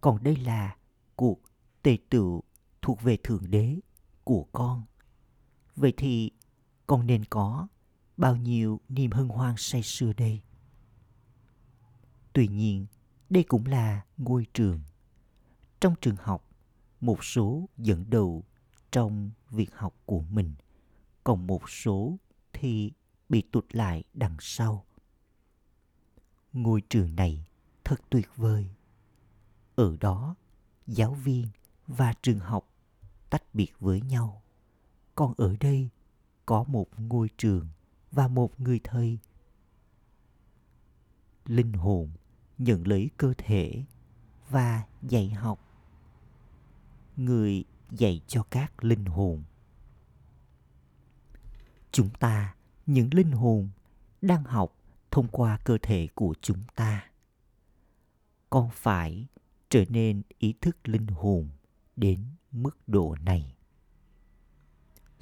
Còn 0.00 0.24
đây 0.24 0.36
là 0.36 0.76
cuộc 1.16 1.40
tề 1.82 1.98
tựu 2.10 2.42
thuộc 2.82 3.02
về 3.02 3.16
Thượng 3.16 3.50
Đế 3.50 3.80
của 4.24 4.46
con. 4.52 4.84
Vậy 5.76 5.92
thì 5.96 6.30
con 6.86 7.06
nên 7.06 7.24
có 7.24 7.68
bao 8.16 8.36
nhiêu 8.36 8.80
niềm 8.88 9.10
hân 9.10 9.28
hoan 9.28 9.54
say 9.58 9.82
sưa 9.82 10.12
đây? 10.12 10.40
Tuy 12.32 12.48
nhiên, 12.48 12.86
đây 13.30 13.42
cũng 13.42 13.66
là 13.66 14.04
ngôi 14.16 14.46
trường. 14.54 14.80
Trong 15.80 15.94
trường 16.00 16.16
học, 16.16 16.44
một 17.00 17.24
số 17.24 17.68
dẫn 17.78 18.04
đầu 18.10 18.44
trong 18.92 19.30
việc 19.50 19.74
học 19.74 19.94
của 20.06 20.20
mình, 20.20 20.54
còn 21.24 21.46
một 21.46 21.70
số 21.70 22.16
thì 22.52 22.92
bị 23.28 23.42
tụt 23.52 23.64
lại 23.72 24.04
đằng 24.14 24.36
sau. 24.40 24.84
Ngôi 26.52 26.82
trường 26.88 27.16
này 27.16 27.44
thật 27.84 28.00
tuyệt 28.10 28.28
vời. 28.36 28.68
Ở 29.76 29.96
đó, 30.00 30.34
giáo 30.86 31.14
viên 31.14 31.48
và 31.86 32.14
trường 32.22 32.38
học 32.38 32.68
tách 33.30 33.54
biệt 33.54 33.72
với 33.80 34.00
nhau. 34.00 34.42
Còn 35.14 35.34
ở 35.36 35.56
đây 35.60 35.88
có 36.46 36.64
một 36.64 37.00
ngôi 37.00 37.28
trường 37.36 37.68
và 38.14 38.28
một 38.28 38.60
người 38.60 38.80
thầy. 38.84 39.18
Linh 41.46 41.72
hồn 41.72 42.10
nhận 42.58 42.86
lấy 42.86 43.10
cơ 43.16 43.34
thể 43.38 43.84
và 44.50 44.84
dạy 45.02 45.30
học. 45.30 45.60
Người 47.16 47.64
dạy 47.90 48.20
cho 48.26 48.42
các 48.42 48.84
linh 48.84 49.04
hồn. 49.04 49.42
Chúng 51.92 52.10
ta, 52.10 52.54
những 52.86 53.08
linh 53.14 53.30
hồn, 53.32 53.68
đang 54.22 54.44
học 54.44 54.76
thông 55.10 55.28
qua 55.28 55.58
cơ 55.64 55.78
thể 55.82 56.08
của 56.14 56.34
chúng 56.40 56.62
ta. 56.74 57.10
Con 58.50 58.70
phải 58.72 59.26
trở 59.68 59.84
nên 59.88 60.22
ý 60.38 60.54
thức 60.60 60.88
linh 60.88 61.06
hồn 61.06 61.48
đến 61.96 62.24
mức 62.52 62.88
độ 62.88 63.16
này. 63.20 63.54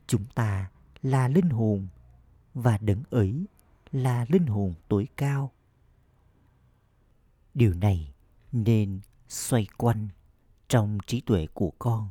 Chúng 0.06 0.24
ta 0.34 0.70
là 1.02 1.28
linh 1.28 1.50
hồn 1.50 1.88
và 2.54 2.78
đấng 2.78 3.02
ấy 3.10 3.46
là 3.92 4.26
linh 4.28 4.46
hồn 4.46 4.74
tối 4.88 5.08
cao. 5.16 5.52
Điều 7.54 7.74
này 7.74 8.14
nên 8.52 9.00
xoay 9.28 9.66
quanh 9.76 10.08
trong 10.68 10.98
trí 11.06 11.20
tuệ 11.20 11.46
của 11.54 11.72
con 11.78 12.10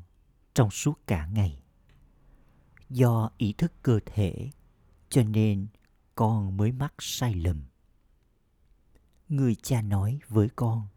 trong 0.54 0.72
suốt 0.72 1.00
cả 1.08 1.26
ngày. 1.26 1.64
Do 2.90 3.30
ý 3.38 3.54
thức 3.54 3.74
cơ 3.84 4.00
thể, 4.06 4.50
cho 5.10 5.24
nên 5.24 5.68
con 6.16 6.58
mới 6.58 6.72
mắc 6.72 6.94
sai 7.00 7.34
lầm. 7.34 7.64
Người 9.30 9.56
cha 9.56 9.82
nói 9.82 10.20
với 10.28 10.50
con 10.56 10.88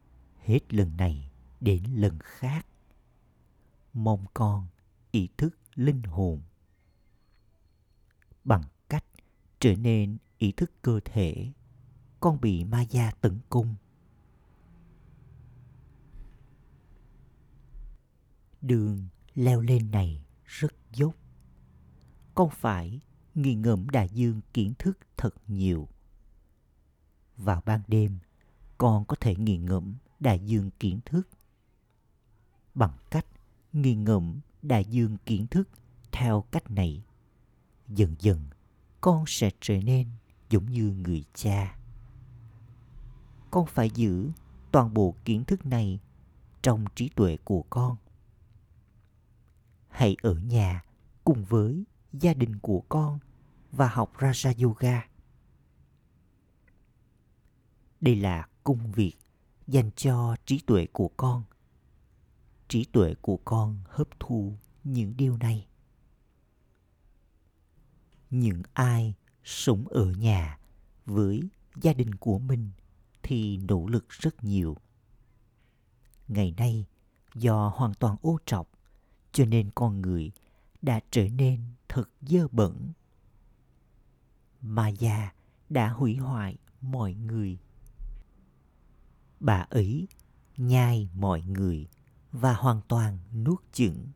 hết 0.42 0.74
lần 0.74 0.96
này 0.96 1.30
đến 1.60 1.84
lần 1.94 2.18
khác. 2.22 2.66
Mong 3.92 4.24
con 4.34 4.66
ý 5.10 5.28
thức 5.36 5.58
linh 5.74 6.02
hồn 6.02 6.42
bằng 8.44 8.62
trở 9.64 9.74
nên 9.76 10.16
ý 10.38 10.52
thức 10.52 10.72
cơ 10.82 11.00
thể. 11.04 11.52
Con 12.20 12.40
bị 12.40 12.64
ma 12.64 12.82
gia 12.82 13.10
tấn 13.10 13.38
công. 13.48 13.74
Đường 18.62 19.08
leo 19.34 19.60
lên 19.60 19.90
này 19.90 20.24
rất 20.44 20.72
dốc. 20.92 21.14
Con 22.34 22.50
phải 22.50 23.00
nghi 23.34 23.54
ngẫm 23.54 23.88
đại 23.88 24.08
dương 24.08 24.40
kiến 24.52 24.74
thức 24.78 24.98
thật 25.16 25.34
nhiều. 25.48 25.88
Vào 27.36 27.62
ban 27.66 27.80
đêm, 27.86 28.18
con 28.78 29.04
có 29.04 29.16
thể 29.20 29.36
nghiền 29.36 29.66
ngẫm 29.66 29.94
đại 30.20 30.40
dương 30.40 30.70
kiến 30.78 31.00
thức. 31.04 31.28
Bằng 32.74 32.96
cách 33.10 33.26
nghiền 33.72 34.04
ngẫm 34.04 34.40
đại 34.62 34.84
dương 34.84 35.16
kiến 35.26 35.46
thức 35.46 35.68
theo 36.12 36.44
cách 36.50 36.70
này. 36.70 37.04
Dần 37.88 38.14
dần 38.18 38.40
con 39.04 39.24
sẽ 39.26 39.50
trở 39.60 39.76
nên 39.82 40.08
giống 40.50 40.66
như 40.66 40.94
người 41.04 41.24
cha. 41.34 41.76
Con 43.50 43.66
phải 43.66 43.90
giữ 43.90 44.30
toàn 44.72 44.94
bộ 44.94 45.14
kiến 45.24 45.44
thức 45.44 45.66
này 45.66 46.00
trong 46.62 46.84
trí 46.94 47.08
tuệ 47.08 47.36
của 47.44 47.62
con. 47.70 47.96
Hãy 49.88 50.16
ở 50.22 50.34
nhà 50.34 50.84
cùng 51.24 51.44
với 51.44 51.84
gia 52.12 52.34
đình 52.34 52.58
của 52.58 52.80
con 52.88 53.18
và 53.72 53.88
học 53.88 54.12
raja 54.18 54.64
yoga. 54.64 55.08
Đây 58.00 58.16
là 58.16 58.48
công 58.64 58.92
việc 58.92 59.14
dành 59.66 59.90
cho 59.96 60.36
trí 60.46 60.60
tuệ 60.66 60.86
của 60.92 61.10
con. 61.16 61.42
Trí 62.68 62.84
tuệ 62.84 63.14
của 63.14 63.36
con 63.36 63.78
hấp 63.88 64.20
thu 64.20 64.52
những 64.84 65.16
điều 65.16 65.36
này 65.36 65.66
những 68.40 68.62
ai 68.72 69.14
sống 69.44 69.88
ở 69.88 70.10
nhà 70.10 70.58
với 71.06 71.42
gia 71.76 71.92
đình 71.92 72.14
của 72.14 72.38
mình 72.38 72.70
thì 73.22 73.56
nỗ 73.56 73.86
lực 73.86 74.08
rất 74.08 74.44
nhiều 74.44 74.76
ngày 76.28 76.54
nay, 76.56 76.86
do 77.34 77.72
hoàn 77.76 77.94
toàn 77.94 78.16
ô 78.22 78.38
trọc, 78.46 78.68
cho 79.32 79.44
nên 79.44 79.70
con 79.74 80.00
người 80.00 80.32
đã 80.82 81.00
trở 81.10 81.28
nên 81.28 81.60
thật 81.88 82.10
dơ 82.20 82.48
bẩn. 82.48 82.92
Maya 84.60 85.34
đã 85.68 85.88
hủy 85.88 86.16
hoại 86.16 86.56
mọi 86.80 87.14
người. 87.14 87.58
Bà 89.40 89.66
ấy 89.70 90.08
nhai 90.56 91.08
mọi 91.14 91.42
người 91.42 91.88
và 92.32 92.54
hoàn 92.54 92.80
toàn 92.88 93.18
nuốt 93.32 93.62
chửng. 93.72 94.06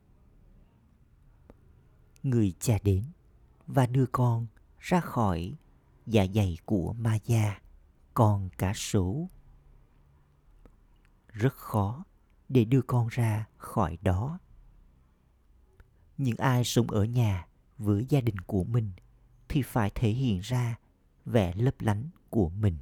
Người 2.23 2.55
cha 2.61 2.79
đến 2.83 3.05
và 3.69 3.87
đưa 3.87 4.07
con 4.07 4.47
ra 4.79 5.01
khỏi 5.01 5.57
dạ 6.07 6.27
dày 6.35 6.59
của 6.65 6.93
ma 6.93 7.19
Maya, 7.29 7.61
còn 8.15 8.49
cả 8.59 8.73
số. 8.75 9.29
Rất 11.29 11.55
khó 11.55 12.05
để 12.49 12.65
đưa 12.65 12.83
con 12.83 13.09
ra 13.09 13.47
khỏi 13.57 13.99
đó. 14.03 14.39
Những 16.19 16.37
ai 16.37 16.65
sống 16.65 16.87
ở 16.91 17.05
nhà 17.05 17.47
với 17.79 18.07
gia 18.09 18.21
đình 18.21 18.39
của 18.39 18.65
mình 18.65 18.93
thì 19.49 19.63
phải 19.63 19.91
thể 19.95 20.11
hiện 20.11 20.41
ra 20.41 20.79
vẻ 21.25 21.53
lấp 21.57 21.75
lánh 21.79 22.09
của 22.31 22.49
mình. 22.49 22.79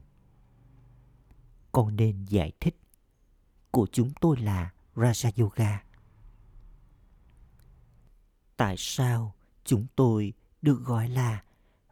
Con 1.73 1.97
nên 1.97 2.25
giải 2.25 2.53
thích 2.61 2.77
của 3.71 3.87
chúng 3.93 4.11
tôi 4.21 4.37
là 4.37 4.73
Raja 4.95 5.43
Yoga. 5.43 5.83
Tại 8.57 8.75
sao 8.79 9.35
chúng 9.65 9.87
tôi 9.97 10.33
được 10.67 10.85
gọi 10.85 11.09
là 11.09 11.43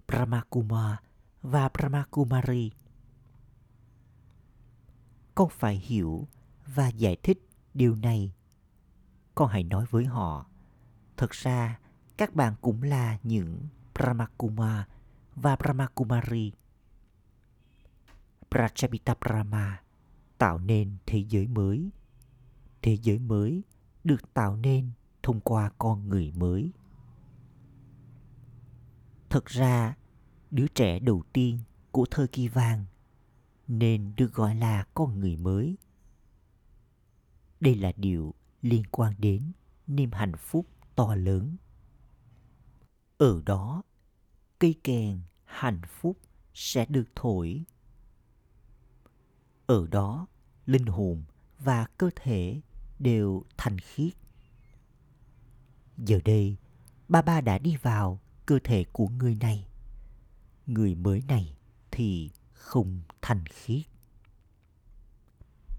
Brahmakumar 0.08 0.96
và 1.42 1.68
Brahmakumari? 1.68 2.70
Con 5.34 5.48
phải 5.48 5.76
hiểu 5.76 6.28
và 6.66 6.88
giải 6.88 7.16
thích 7.22 7.48
điều 7.74 7.94
này. 7.94 8.32
Con 9.34 9.48
hãy 9.48 9.64
nói 9.64 9.86
với 9.90 10.04
họ, 10.04 10.46
thật 11.16 11.30
ra 11.30 11.78
các 12.16 12.34
bạn 12.34 12.54
cũng 12.60 12.82
là 12.82 13.18
những 13.22 13.68
Brahmakumar 13.94 14.82
và 15.34 15.56
Brahmakumari. 15.56 16.52
Prachapita 18.50 19.14
Brahma 19.20 19.82
tạo 20.38 20.58
nên 20.58 20.96
thế 21.06 21.24
giới 21.28 21.46
mới. 21.46 21.90
Thế 22.82 22.96
giới 23.02 23.18
mới 23.18 23.62
được 24.04 24.34
tạo 24.34 24.56
nên 24.56 24.90
thông 25.22 25.40
qua 25.40 25.70
con 25.78 26.08
người 26.08 26.32
mới. 26.36 26.72
Thật 29.34 29.46
ra, 29.46 29.96
đứa 30.50 30.66
trẻ 30.74 30.98
đầu 30.98 31.22
tiên 31.32 31.58
của 31.90 32.06
thời 32.10 32.28
kỳ 32.28 32.48
vàng 32.48 32.84
nên 33.68 34.12
được 34.16 34.32
gọi 34.32 34.54
là 34.54 34.84
con 34.94 35.20
người 35.20 35.36
mới. 35.36 35.76
Đây 37.60 37.74
là 37.74 37.92
điều 37.96 38.34
liên 38.62 38.82
quan 38.90 39.14
đến 39.18 39.52
niềm 39.86 40.12
hạnh 40.12 40.32
phúc 40.38 40.66
to 40.94 41.14
lớn. 41.14 41.56
Ở 43.18 43.42
đó, 43.46 43.82
cây 44.58 44.74
kèn 44.84 45.20
hạnh 45.44 45.80
phúc 45.88 46.18
sẽ 46.54 46.86
được 46.86 47.08
thổi. 47.14 47.64
Ở 49.66 49.86
đó, 49.86 50.26
linh 50.66 50.86
hồn 50.86 51.24
và 51.58 51.86
cơ 51.98 52.10
thể 52.16 52.60
đều 52.98 53.44
thành 53.56 53.78
khiết. 53.78 54.12
Giờ 55.98 56.20
đây, 56.24 56.56
ba 57.08 57.22
ba 57.22 57.40
đã 57.40 57.58
đi 57.58 57.76
vào 57.76 58.20
cơ 58.46 58.58
thể 58.64 58.84
của 58.92 59.08
người 59.08 59.34
này. 59.34 59.68
Người 60.66 60.94
mới 60.94 61.22
này 61.28 61.56
thì 61.90 62.30
không 62.52 63.02
thành 63.22 63.46
khiết. 63.46 63.82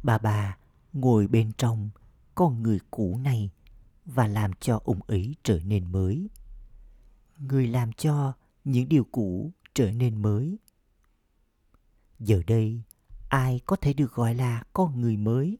Bà 0.03 0.17
bà 0.17 0.57
ngồi 0.93 1.27
bên 1.27 1.51
trong 1.57 1.89
con 2.35 2.63
người 2.63 2.79
cũ 2.91 3.19
này 3.23 3.49
và 4.05 4.27
làm 4.27 4.51
cho 4.53 4.81
ông 4.83 4.99
ấy 5.07 5.35
trở 5.43 5.59
nên 5.59 5.91
mới. 5.91 6.29
Người 7.37 7.67
làm 7.67 7.93
cho 7.93 8.33
những 8.63 8.89
điều 8.89 9.03
cũ 9.03 9.51
trở 9.73 9.91
nên 9.91 10.21
mới. 10.21 10.57
Giờ 12.19 12.41
đây, 12.47 12.81
ai 13.29 13.61
có 13.65 13.75
thể 13.75 13.93
được 13.93 14.13
gọi 14.13 14.35
là 14.35 14.63
con 14.73 15.01
người 15.01 15.17
mới? 15.17 15.57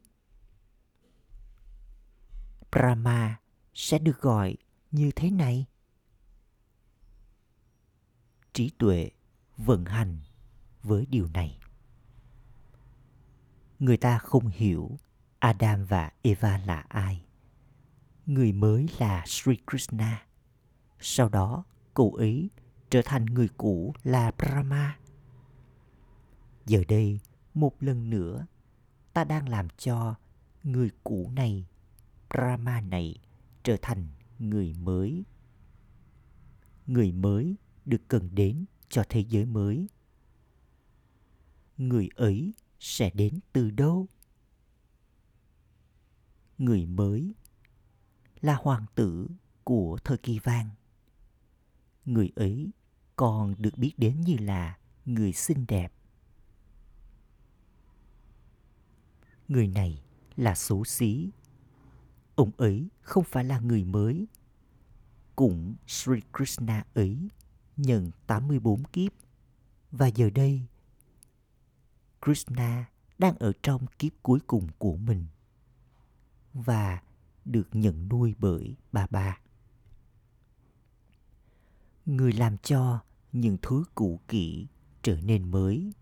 Brahma 2.72 3.40
sẽ 3.74 3.98
được 3.98 4.20
gọi 4.20 4.56
như 4.90 5.10
thế 5.16 5.30
này. 5.30 5.66
Trí 8.56 8.70
tuệ 8.78 9.10
vận 9.56 9.84
hành 9.84 10.18
với 10.82 11.06
điều 11.06 11.28
này. 11.34 11.58
Người 13.78 13.96
ta 13.96 14.18
không 14.18 14.48
hiểu 14.48 14.98
Adam 15.38 15.84
và 15.84 16.12
Eva 16.22 16.58
là 16.58 16.80
ai. 16.88 17.24
Người 18.26 18.52
mới 18.52 18.88
là 18.98 19.24
Sri 19.26 19.52
Krishna. 19.70 20.26
Sau 21.00 21.28
đó, 21.28 21.64
cậu 21.94 22.14
ấy 22.14 22.50
trở 22.90 23.02
thành 23.04 23.26
người 23.26 23.48
cũ 23.56 23.94
là 24.02 24.30
Brahma. 24.30 24.98
Giờ 26.66 26.84
đây, 26.88 27.20
một 27.54 27.82
lần 27.82 28.10
nữa, 28.10 28.46
ta 29.12 29.24
đang 29.24 29.48
làm 29.48 29.68
cho 29.68 30.14
người 30.62 30.90
cũ 31.04 31.30
này, 31.34 31.66
Brahma 32.30 32.80
này, 32.80 33.20
trở 33.62 33.76
thành 33.82 34.08
người 34.38 34.74
mới. 34.74 35.24
Người 36.86 37.12
mới 37.12 37.56
được 37.86 38.08
cần 38.08 38.34
đến 38.34 38.64
cho 38.88 39.04
thế 39.08 39.20
giới 39.28 39.44
mới. 39.44 39.86
Người 41.76 42.08
ấy 42.16 42.52
sẽ 42.80 43.10
đến 43.10 43.38
từ 43.52 43.70
đâu? 43.70 44.06
Người 46.58 46.86
mới 46.86 47.34
là 48.40 48.54
hoàng 48.54 48.86
tử 48.94 49.28
của 49.64 49.98
thời 50.04 50.18
kỳ 50.18 50.38
vàng. 50.38 50.70
Người 52.04 52.30
ấy 52.36 52.70
còn 53.16 53.54
được 53.58 53.78
biết 53.78 53.92
đến 53.96 54.20
như 54.20 54.36
là 54.36 54.78
người 55.04 55.32
xinh 55.32 55.64
đẹp. 55.68 55.92
Người 59.48 59.66
này 59.66 60.02
là 60.36 60.54
xấu 60.54 60.84
xí. 60.84 61.30
Ông 62.34 62.50
ấy 62.56 62.88
không 63.00 63.24
phải 63.24 63.44
là 63.44 63.60
người 63.60 63.84
mới. 63.84 64.26
Cũng 65.36 65.74
Sri 65.86 66.20
Krishna 66.32 66.84
ấy 66.94 67.28
nhận 67.76 68.10
84 68.26 68.84
kiếp. 68.84 69.12
Và 69.90 70.06
giờ 70.06 70.30
đây, 70.30 70.62
Krishna 72.22 72.90
đang 73.18 73.36
ở 73.38 73.52
trong 73.62 73.86
kiếp 73.98 74.12
cuối 74.22 74.40
cùng 74.46 74.68
của 74.78 74.96
mình. 74.96 75.26
Và 76.54 77.02
được 77.44 77.68
nhận 77.72 78.08
nuôi 78.08 78.34
bởi 78.38 78.76
bà 78.92 79.06
bà. 79.10 79.38
Người 82.06 82.32
làm 82.32 82.58
cho 82.58 83.00
những 83.32 83.56
thứ 83.62 83.84
cũ 83.94 84.20
kỹ 84.28 84.66
trở 85.02 85.20
nên 85.20 85.50
mới. 85.50 85.92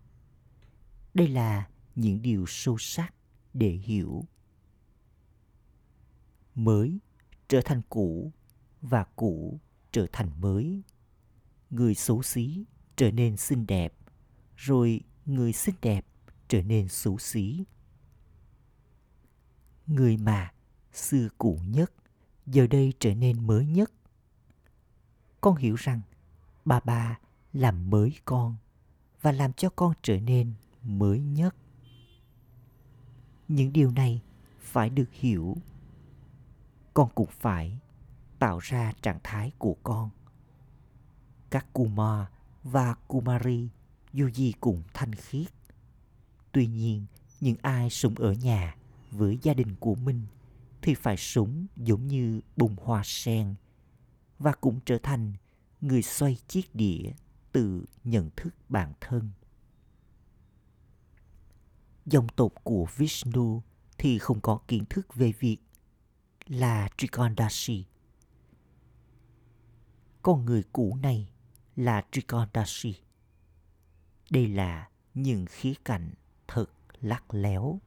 Đây 1.13 1.27
là 1.27 1.69
những 1.95 2.21
điều 2.21 2.45
sâu 2.47 2.77
sắc 2.77 3.13
để 3.53 3.69
hiểu. 3.69 4.25
Mới 6.55 6.99
trở 7.47 7.61
thành 7.65 7.81
cũ 7.89 8.31
và 8.81 9.03
cũ 9.15 9.59
trở 9.91 10.07
thành 10.11 10.41
mới. 10.41 10.83
Người 11.69 11.95
xấu 11.95 12.23
xí 12.23 12.65
trở 12.95 13.11
nên 13.11 13.37
xinh 13.37 13.67
đẹp, 13.67 13.93
rồi 14.55 15.01
người 15.25 15.53
xinh 15.53 15.75
đẹp 15.81 16.05
trở 16.47 16.61
nên 16.61 16.87
xấu 16.87 17.17
xí. 17.17 17.63
Người 19.87 20.17
mà 20.17 20.51
xưa 20.93 21.27
cũ 21.37 21.59
nhất 21.67 21.93
giờ 22.45 22.67
đây 22.67 22.93
trở 22.99 23.15
nên 23.15 23.47
mới 23.47 23.65
nhất. 23.65 23.91
Con 25.41 25.55
hiểu 25.55 25.75
rằng 25.75 26.01
bà 26.65 26.79
bà 26.79 27.19
làm 27.53 27.89
mới 27.89 28.13
con 28.25 28.55
và 29.21 29.31
làm 29.31 29.53
cho 29.53 29.69
con 29.69 29.93
trở 30.01 30.19
nên 30.19 30.53
mới 30.83 31.19
nhất. 31.19 31.55
Những 33.47 33.73
điều 33.73 33.91
này 33.91 34.21
phải 34.59 34.89
được 34.89 35.11
hiểu. 35.11 35.57
Con 36.93 37.09
cũng 37.15 37.29
phải 37.29 37.79
tạo 38.39 38.59
ra 38.59 38.93
trạng 39.01 39.19
thái 39.23 39.51
của 39.57 39.75
con. 39.83 40.09
Các 41.55 41.73
Kumar 41.73 42.27
và 42.63 42.93
Kumari 42.93 43.69
dù 44.13 44.29
gì 44.29 44.53
cũng 44.59 44.83
thanh 44.93 45.15
khiết. 45.15 45.47
Tuy 46.51 46.67
nhiên, 46.67 47.05
những 47.41 47.55
ai 47.61 47.89
sống 47.89 48.15
ở 48.15 48.33
nhà 48.33 48.75
với 49.11 49.39
gia 49.41 49.53
đình 49.53 49.75
của 49.79 49.95
mình 49.95 50.21
thì 50.81 50.93
phải 50.93 51.17
sống 51.17 51.65
giống 51.77 52.07
như 52.07 52.41
bông 52.57 52.75
hoa 52.75 53.01
sen 53.05 53.55
và 54.39 54.51
cũng 54.51 54.79
trở 54.85 54.97
thành 55.03 55.33
người 55.81 56.01
xoay 56.01 56.37
chiếc 56.47 56.75
đĩa 56.75 57.11
từ 57.51 57.85
nhận 58.03 58.29
thức 58.35 58.55
bản 58.69 58.93
thân. 59.01 59.29
Dòng 62.05 62.27
tộc 62.35 62.53
của 62.63 62.87
Vishnu 62.97 63.61
thì 63.97 64.19
không 64.19 64.41
có 64.41 64.59
kiến 64.67 64.85
thức 64.89 65.15
về 65.15 65.31
việc 65.39 65.57
là 66.47 66.89
Trikondashi. 66.97 67.85
Con 70.21 70.45
người 70.45 70.63
cũ 70.73 70.97
này 71.01 71.29
là 71.75 72.05
Trikondashi. 72.11 72.95
Đây 74.29 74.47
là 74.47 74.89
những 75.13 75.45
khía 75.45 75.73
cạnh 75.85 76.13
thật 76.47 76.65
lắc 77.01 77.33
léo. 77.33 77.79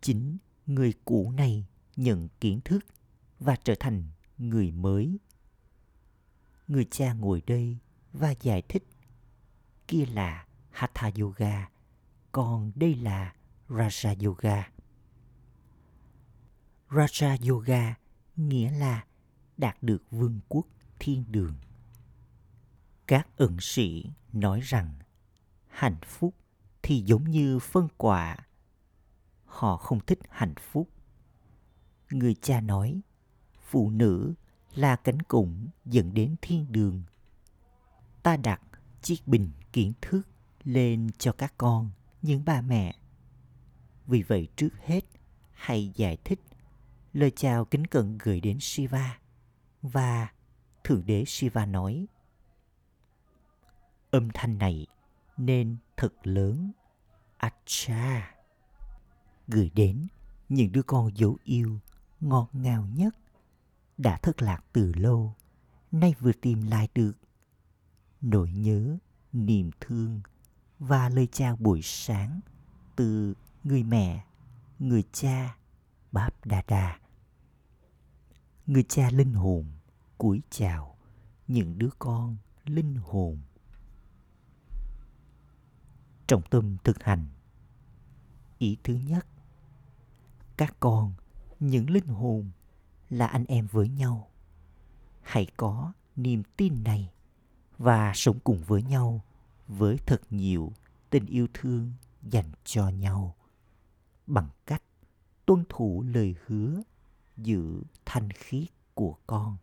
Chính 0.00 0.38
người 0.66 0.94
cũ 1.04 1.32
này 1.36 1.66
nhận 1.96 2.28
kiến 2.40 2.60
thức 2.64 2.86
và 3.38 3.56
trở 3.56 3.74
thành 3.80 4.04
người 4.38 4.70
mới. 4.70 5.18
Người 6.68 6.86
cha 6.90 7.12
ngồi 7.12 7.42
đây 7.46 7.78
và 8.12 8.34
giải 8.40 8.62
thích 8.62 8.84
kia 9.88 10.06
là 10.06 10.46
Hatha 10.70 11.10
Yoga, 11.20 11.68
còn 12.32 12.72
đây 12.74 12.94
là 12.94 13.34
Raja 13.68 14.26
Yoga. 14.26 14.70
Raja 16.90 17.50
Yoga 17.50 17.94
nghĩa 18.36 18.70
là 18.70 19.04
đạt 19.56 19.82
được 19.82 20.02
vương 20.10 20.40
quốc 20.48 20.66
thiên 20.98 21.24
đường. 21.28 21.54
Các 23.06 23.28
ẩn 23.36 23.56
sĩ 23.60 24.10
nói 24.32 24.60
rằng 24.60 24.94
hạnh 25.68 25.96
phúc 26.04 26.34
thì 26.82 27.00
giống 27.00 27.30
như 27.30 27.58
phân 27.58 27.88
quả. 27.96 28.36
Họ 29.44 29.76
không 29.76 30.00
thích 30.06 30.18
hạnh 30.30 30.54
phúc. 30.72 30.88
Người 32.10 32.34
cha 32.34 32.60
nói, 32.60 33.00
phụ 33.68 33.90
nữ 33.90 34.34
là 34.74 34.96
cánh 34.96 35.22
cổng 35.22 35.68
dẫn 35.84 36.14
đến 36.14 36.36
thiên 36.42 36.72
đường. 36.72 37.02
Ta 38.22 38.36
đặt 38.36 38.60
chiếc 39.02 39.26
bình 39.26 39.50
kiến 39.72 39.92
thức 40.00 40.22
lên 40.64 41.10
cho 41.18 41.32
các 41.32 41.54
con, 41.58 41.90
những 42.22 42.42
bà 42.44 42.60
mẹ. 42.60 42.96
Vì 44.06 44.22
vậy 44.22 44.48
trước 44.56 44.70
hết, 44.84 45.04
hãy 45.52 45.92
giải 45.94 46.18
thích 46.24 46.40
lời 47.12 47.32
chào 47.36 47.64
kính 47.64 47.86
cận 47.86 48.18
gửi 48.18 48.40
đến 48.40 48.58
Shiva. 48.60 49.18
Và 49.82 50.28
Thượng 50.84 51.06
Đế 51.06 51.24
Shiva 51.26 51.66
nói, 51.66 52.06
âm 54.14 54.28
thanh 54.34 54.58
này 54.58 54.86
nên 55.36 55.76
thật 55.96 56.12
lớn. 56.22 56.72
Acha! 57.36 58.34
Gửi 59.48 59.70
đến 59.74 60.06
những 60.48 60.72
đứa 60.72 60.82
con 60.82 61.16
dấu 61.16 61.38
yêu 61.44 61.80
ngọt 62.20 62.48
ngào 62.52 62.86
nhất 62.94 63.16
đã 63.98 64.18
thất 64.18 64.42
lạc 64.42 64.64
từ 64.72 64.92
lâu, 64.96 65.34
nay 65.92 66.14
vừa 66.20 66.32
tìm 66.32 66.66
lại 66.66 66.88
được. 66.94 67.12
Nỗi 68.20 68.50
nhớ, 68.50 68.98
niềm 69.32 69.70
thương 69.80 70.20
và 70.78 71.08
lời 71.08 71.28
chào 71.32 71.56
buổi 71.56 71.82
sáng 71.82 72.40
từ 72.96 73.34
người 73.64 73.82
mẹ, 73.82 74.24
người 74.78 75.04
cha, 75.12 75.56
Báp 76.12 76.46
Đà 76.46 76.62
Đà. 76.66 76.98
Người 78.66 78.84
cha 78.88 79.10
linh 79.10 79.32
hồn 79.32 79.66
cúi 80.18 80.40
chào 80.50 80.96
những 81.48 81.78
đứa 81.78 81.90
con 81.98 82.36
linh 82.64 82.96
hồn 82.96 83.38
trong 86.26 86.42
tâm 86.50 86.76
thực 86.84 87.02
hành. 87.02 87.26
Ý 88.58 88.76
thứ 88.84 88.94
nhất, 88.94 89.26
các 90.56 90.76
con, 90.80 91.12
những 91.60 91.90
linh 91.90 92.06
hồn 92.06 92.50
là 93.10 93.26
anh 93.26 93.44
em 93.44 93.66
với 93.66 93.88
nhau. 93.88 94.30
Hãy 95.22 95.46
có 95.56 95.92
niềm 96.16 96.42
tin 96.56 96.84
này 96.84 97.12
và 97.78 98.12
sống 98.14 98.38
cùng 98.44 98.62
với 98.64 98.82
nhau 98.82 99.24
với 99.68 99.98
thật 100.06 100.20
nhiều 100.30 100.72
tình 101.10 101.26
yêu 101.26 101.46
thương 101.54 101.92
dành 102.22 102.50
cho 102.64 102.88
nhau. 102.88 103.34
Bằng 104.26 104.48
cách 104.66 104.82
tuân 105.46 105.64
thủ 105.68 106.04
lời 106.08 106.34
hứa 106.46 106.82
giữ 107.36 107.82
thanh 108.04 108.30
khiết 108.30 108.68
của 108.94 109.16
con. 109.26 109.56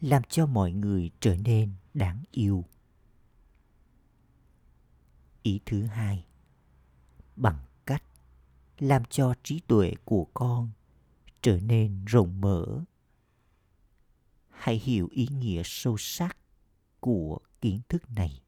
Làm 0.00 0.22
cho 0.28 0.46
mọi 0.46 0.72
người 0.72 1.10
trở 1.20 1.36
nên 1.36 1.72
đáng 1.94 2.22
yêu 2.30 2.64
ý 5.42 5.60
thứ 5.66 5.82
hai. 5.82 6.26
Bằng 7.36 7.58
cách 7.86 8.04
làm 8.78 9.04
cho 9.04 9.34
trí 9.42 9.60
tuệ 9.60 9.94
của 10.04 10.24
con 10.34 10.70
trở 11.42 11.60
nên 11.60 12.04
rộng 12.04 12.40
mở. 12.40 12.84
Hãy 14.48 14.80
hiểu 14.84 15.08
ý 15.10 15.28
nghĩa 15.30 15.62
sâu 15.64 15.96
sắc 15.98 16.36
của 17.00 17.38
kiến 17.60 17.80
thức 17.88 18.10
này. 18.10 18.42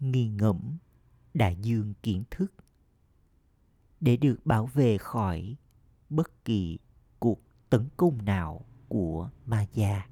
Nghi 0.00 0.28
ngẫm 0.28 0.76
đại 1.34 1.56
dương 1.56 1.94
kiến 2.02 2.24
thức 2.30 2.52
để 4.00 4.16
được 4.16 4.36
bảo 4.44 4.66
vệ 4.66 4.98
khỏi 4.98 5.56
bất 6.10 6.44
kỳ 6.44 6.78
cuộc 7.18 7.40
tấn 7.70 7.88
công 7.96 8.24
nào 8.24 8.64
của 8.88 9.30
ma 9.46 9.66
già. 9.74 10.08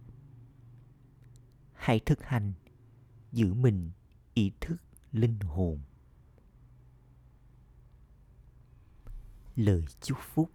hãy 1.73 2.01
thực 2.01 2.23
hành 2.23 2.53
giữ 3.33 3.55
mình 3.55 3.91
ý 4.35 4.53
thức 4.61 4.77
linh 5.13 5.41
hồn. 5.41 5.81
Lời 9.57 9.85
chúc 10.01 10.19
phúc. 10.35 10.51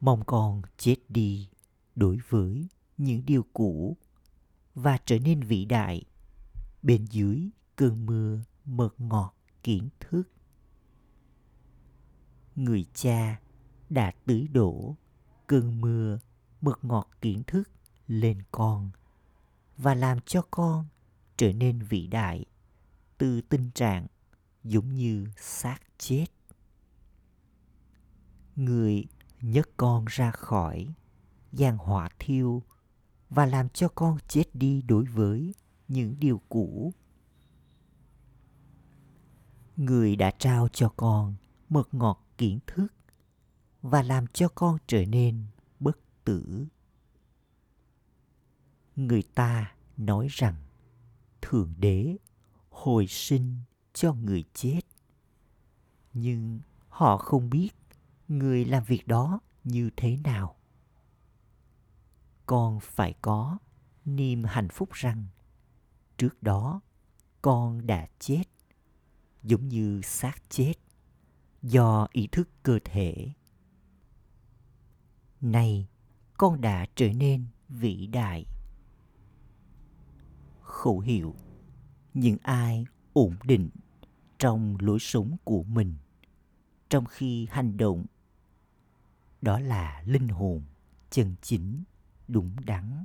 Mong 0.00 0.24
con 0.26 0.62
chết 0.76 0.96
đi 1.08 1.48
đối 1.94 2.18
với 2.28 2.66
những 2.98 3.26
điều 3.26 3.46
cũ 3.52 3.96
và 4.74 4.98
trở 5.04 5.18
nên 5.18 5.40
vĩ 5.40 5.64
đại 5.64 6.04
bên 6.82 7.04
dưới 7.04 7.48
cơn 7.76 8.06
mưa 8.06 8.40
mật 8.64 9.00
ngọt 9.00 9.34
kiến 9.62 9.88
thức. 10.00 10.22
Người 12.56 12.86
cha 12.94 13.40
đã 13.90 14.12
tưới 14.26 14.48
đổ 14.52 14.96
cơn 15.46 15.80
mưa 15.80 16.18
mật 16.60 16.84
ngọt 16.84 17.08
kiến 17.20 17.42
thức 17.46 17.70
lên 18.08 18.42
con 18.52 18.90
và 19.76 19.94
làm 19.94 20.18
cho 20.26 20.42
con 20.50 20.86
trở 21.36 21.52
nên 21.52 21.78
vĩ 21.78 22.06
đại. 22.06 22.44
Từ 23.18 23.40
tình 23.40 23.70
trạng 23.74 24.06
giống 24.64 24.94
như 24.94 25.26
xác 25.36 25.78
chết. 25.98 26.26
Người 28.56 29.04
nhấc 29.40 29.70
con 29.76 30.04
ra 30.08 30.30
khỏi 30.30 30.94
giàn 31.52 31.78
hỏa 31.78 32.08
thiêu 32.18 32.62
và 33.30 33.46
làm 33.46 33.68
cho 33.68 33.88
con 33.88 34.18
chết 34.28 34.44
đi 34.54 34.82
đối 34.82 35.04
với 35.04 35.54
những 35.88 36.16
điều 36.18 36.40
cũ. 36.48 36.92
Người 39.76 40.16
đã 40.16 40.30
trao 40.30 40.68
cho 40.68 40.88
con 40.96 41.34
mật 41.68 41.94
ngọt 41.94 42.26
kiến 42.38 42.58
thức 42.66 42.86
và 43.82 44.02
làm 44.02 44.26
cho 44.26 44.48
con 44.48 44.78
trở 44.86 45.04
nên 45.04 45.44
bất 45.80 45.98
tử. 46.24 46.66
Người 48.96 49.22
ta 49.34 49.74
nói 49.96 50.26
rằng 50.30 50.54
thượng 51.42 51.74
đế 51.78 52.16
hồi 52.70 53.06
sinh 53.06 53.56
cho 53.92 54.14
người 54.14 54.44
chết. 54.54 54.80
Nhưng 56.12 56.60
họ 56.88 57.16
không 57.16 57.50
biết 57.50 57.70
người 58.28 58.64
làm 58.64 58.84
việc 58.84 59.06
đó 59.06 59.40
như 59.64 59.90
thế 59.96 60.16
nào. 60.16 60.56
Con 62.46 62.80
phải 62.80 63.14
có 63.22 63.58
niềm 64.04 64.44
hạnh 64.44 64.68
phúc 64.68 64.92
rằng 64.92 65.26
trước 66.18 66.42
đó 66.42 66.80
con 67.42 67.86
đã 67.86 68.08
chết, 68.18 68.42
giống 69.42 69.68
như 69.68 70.00
xác 70.04 70.50
chết, 70.50 70.74
do 71.62 72.06
ý 72.12 72.26
thức 72.32 72.48
cơ 72.62 72.78
thể. 72.84 73.32
Nay 75.40 75.88
con 76.38 76.60
đã 76.60 76.86
trở 76.94 77.12
nên 77.12 77.46
vĩ 77.68 78.06
đại 78.06 78.46
khẩu 80.72 81.00
hiệu. 81.00 81.34
Những 82.14 82.36
ai 82.42 82.84
ổn 83.12 83.36
định 83.44 83.70
trong 84.38 84.76
lối 84.80 84.98
sống 85.00 85.36
của 85.44 85.62
mình 85.62 85.94
trong 86.88 87.04
khi 87.04 87.46
hành 87.50 87.76
động? 87.76 88.06
Đó 89.42 89.58
là 89.58 90.02
linh 90.06 90.28
hồn 90.28 90.62
chân 91.10 91.34
chính 91.42 91.82
đúng 92.28 92.56
đắn. 92.64 93.04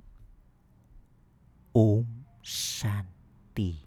Ôm 1.72 2.06
shanti. 2.44 3.87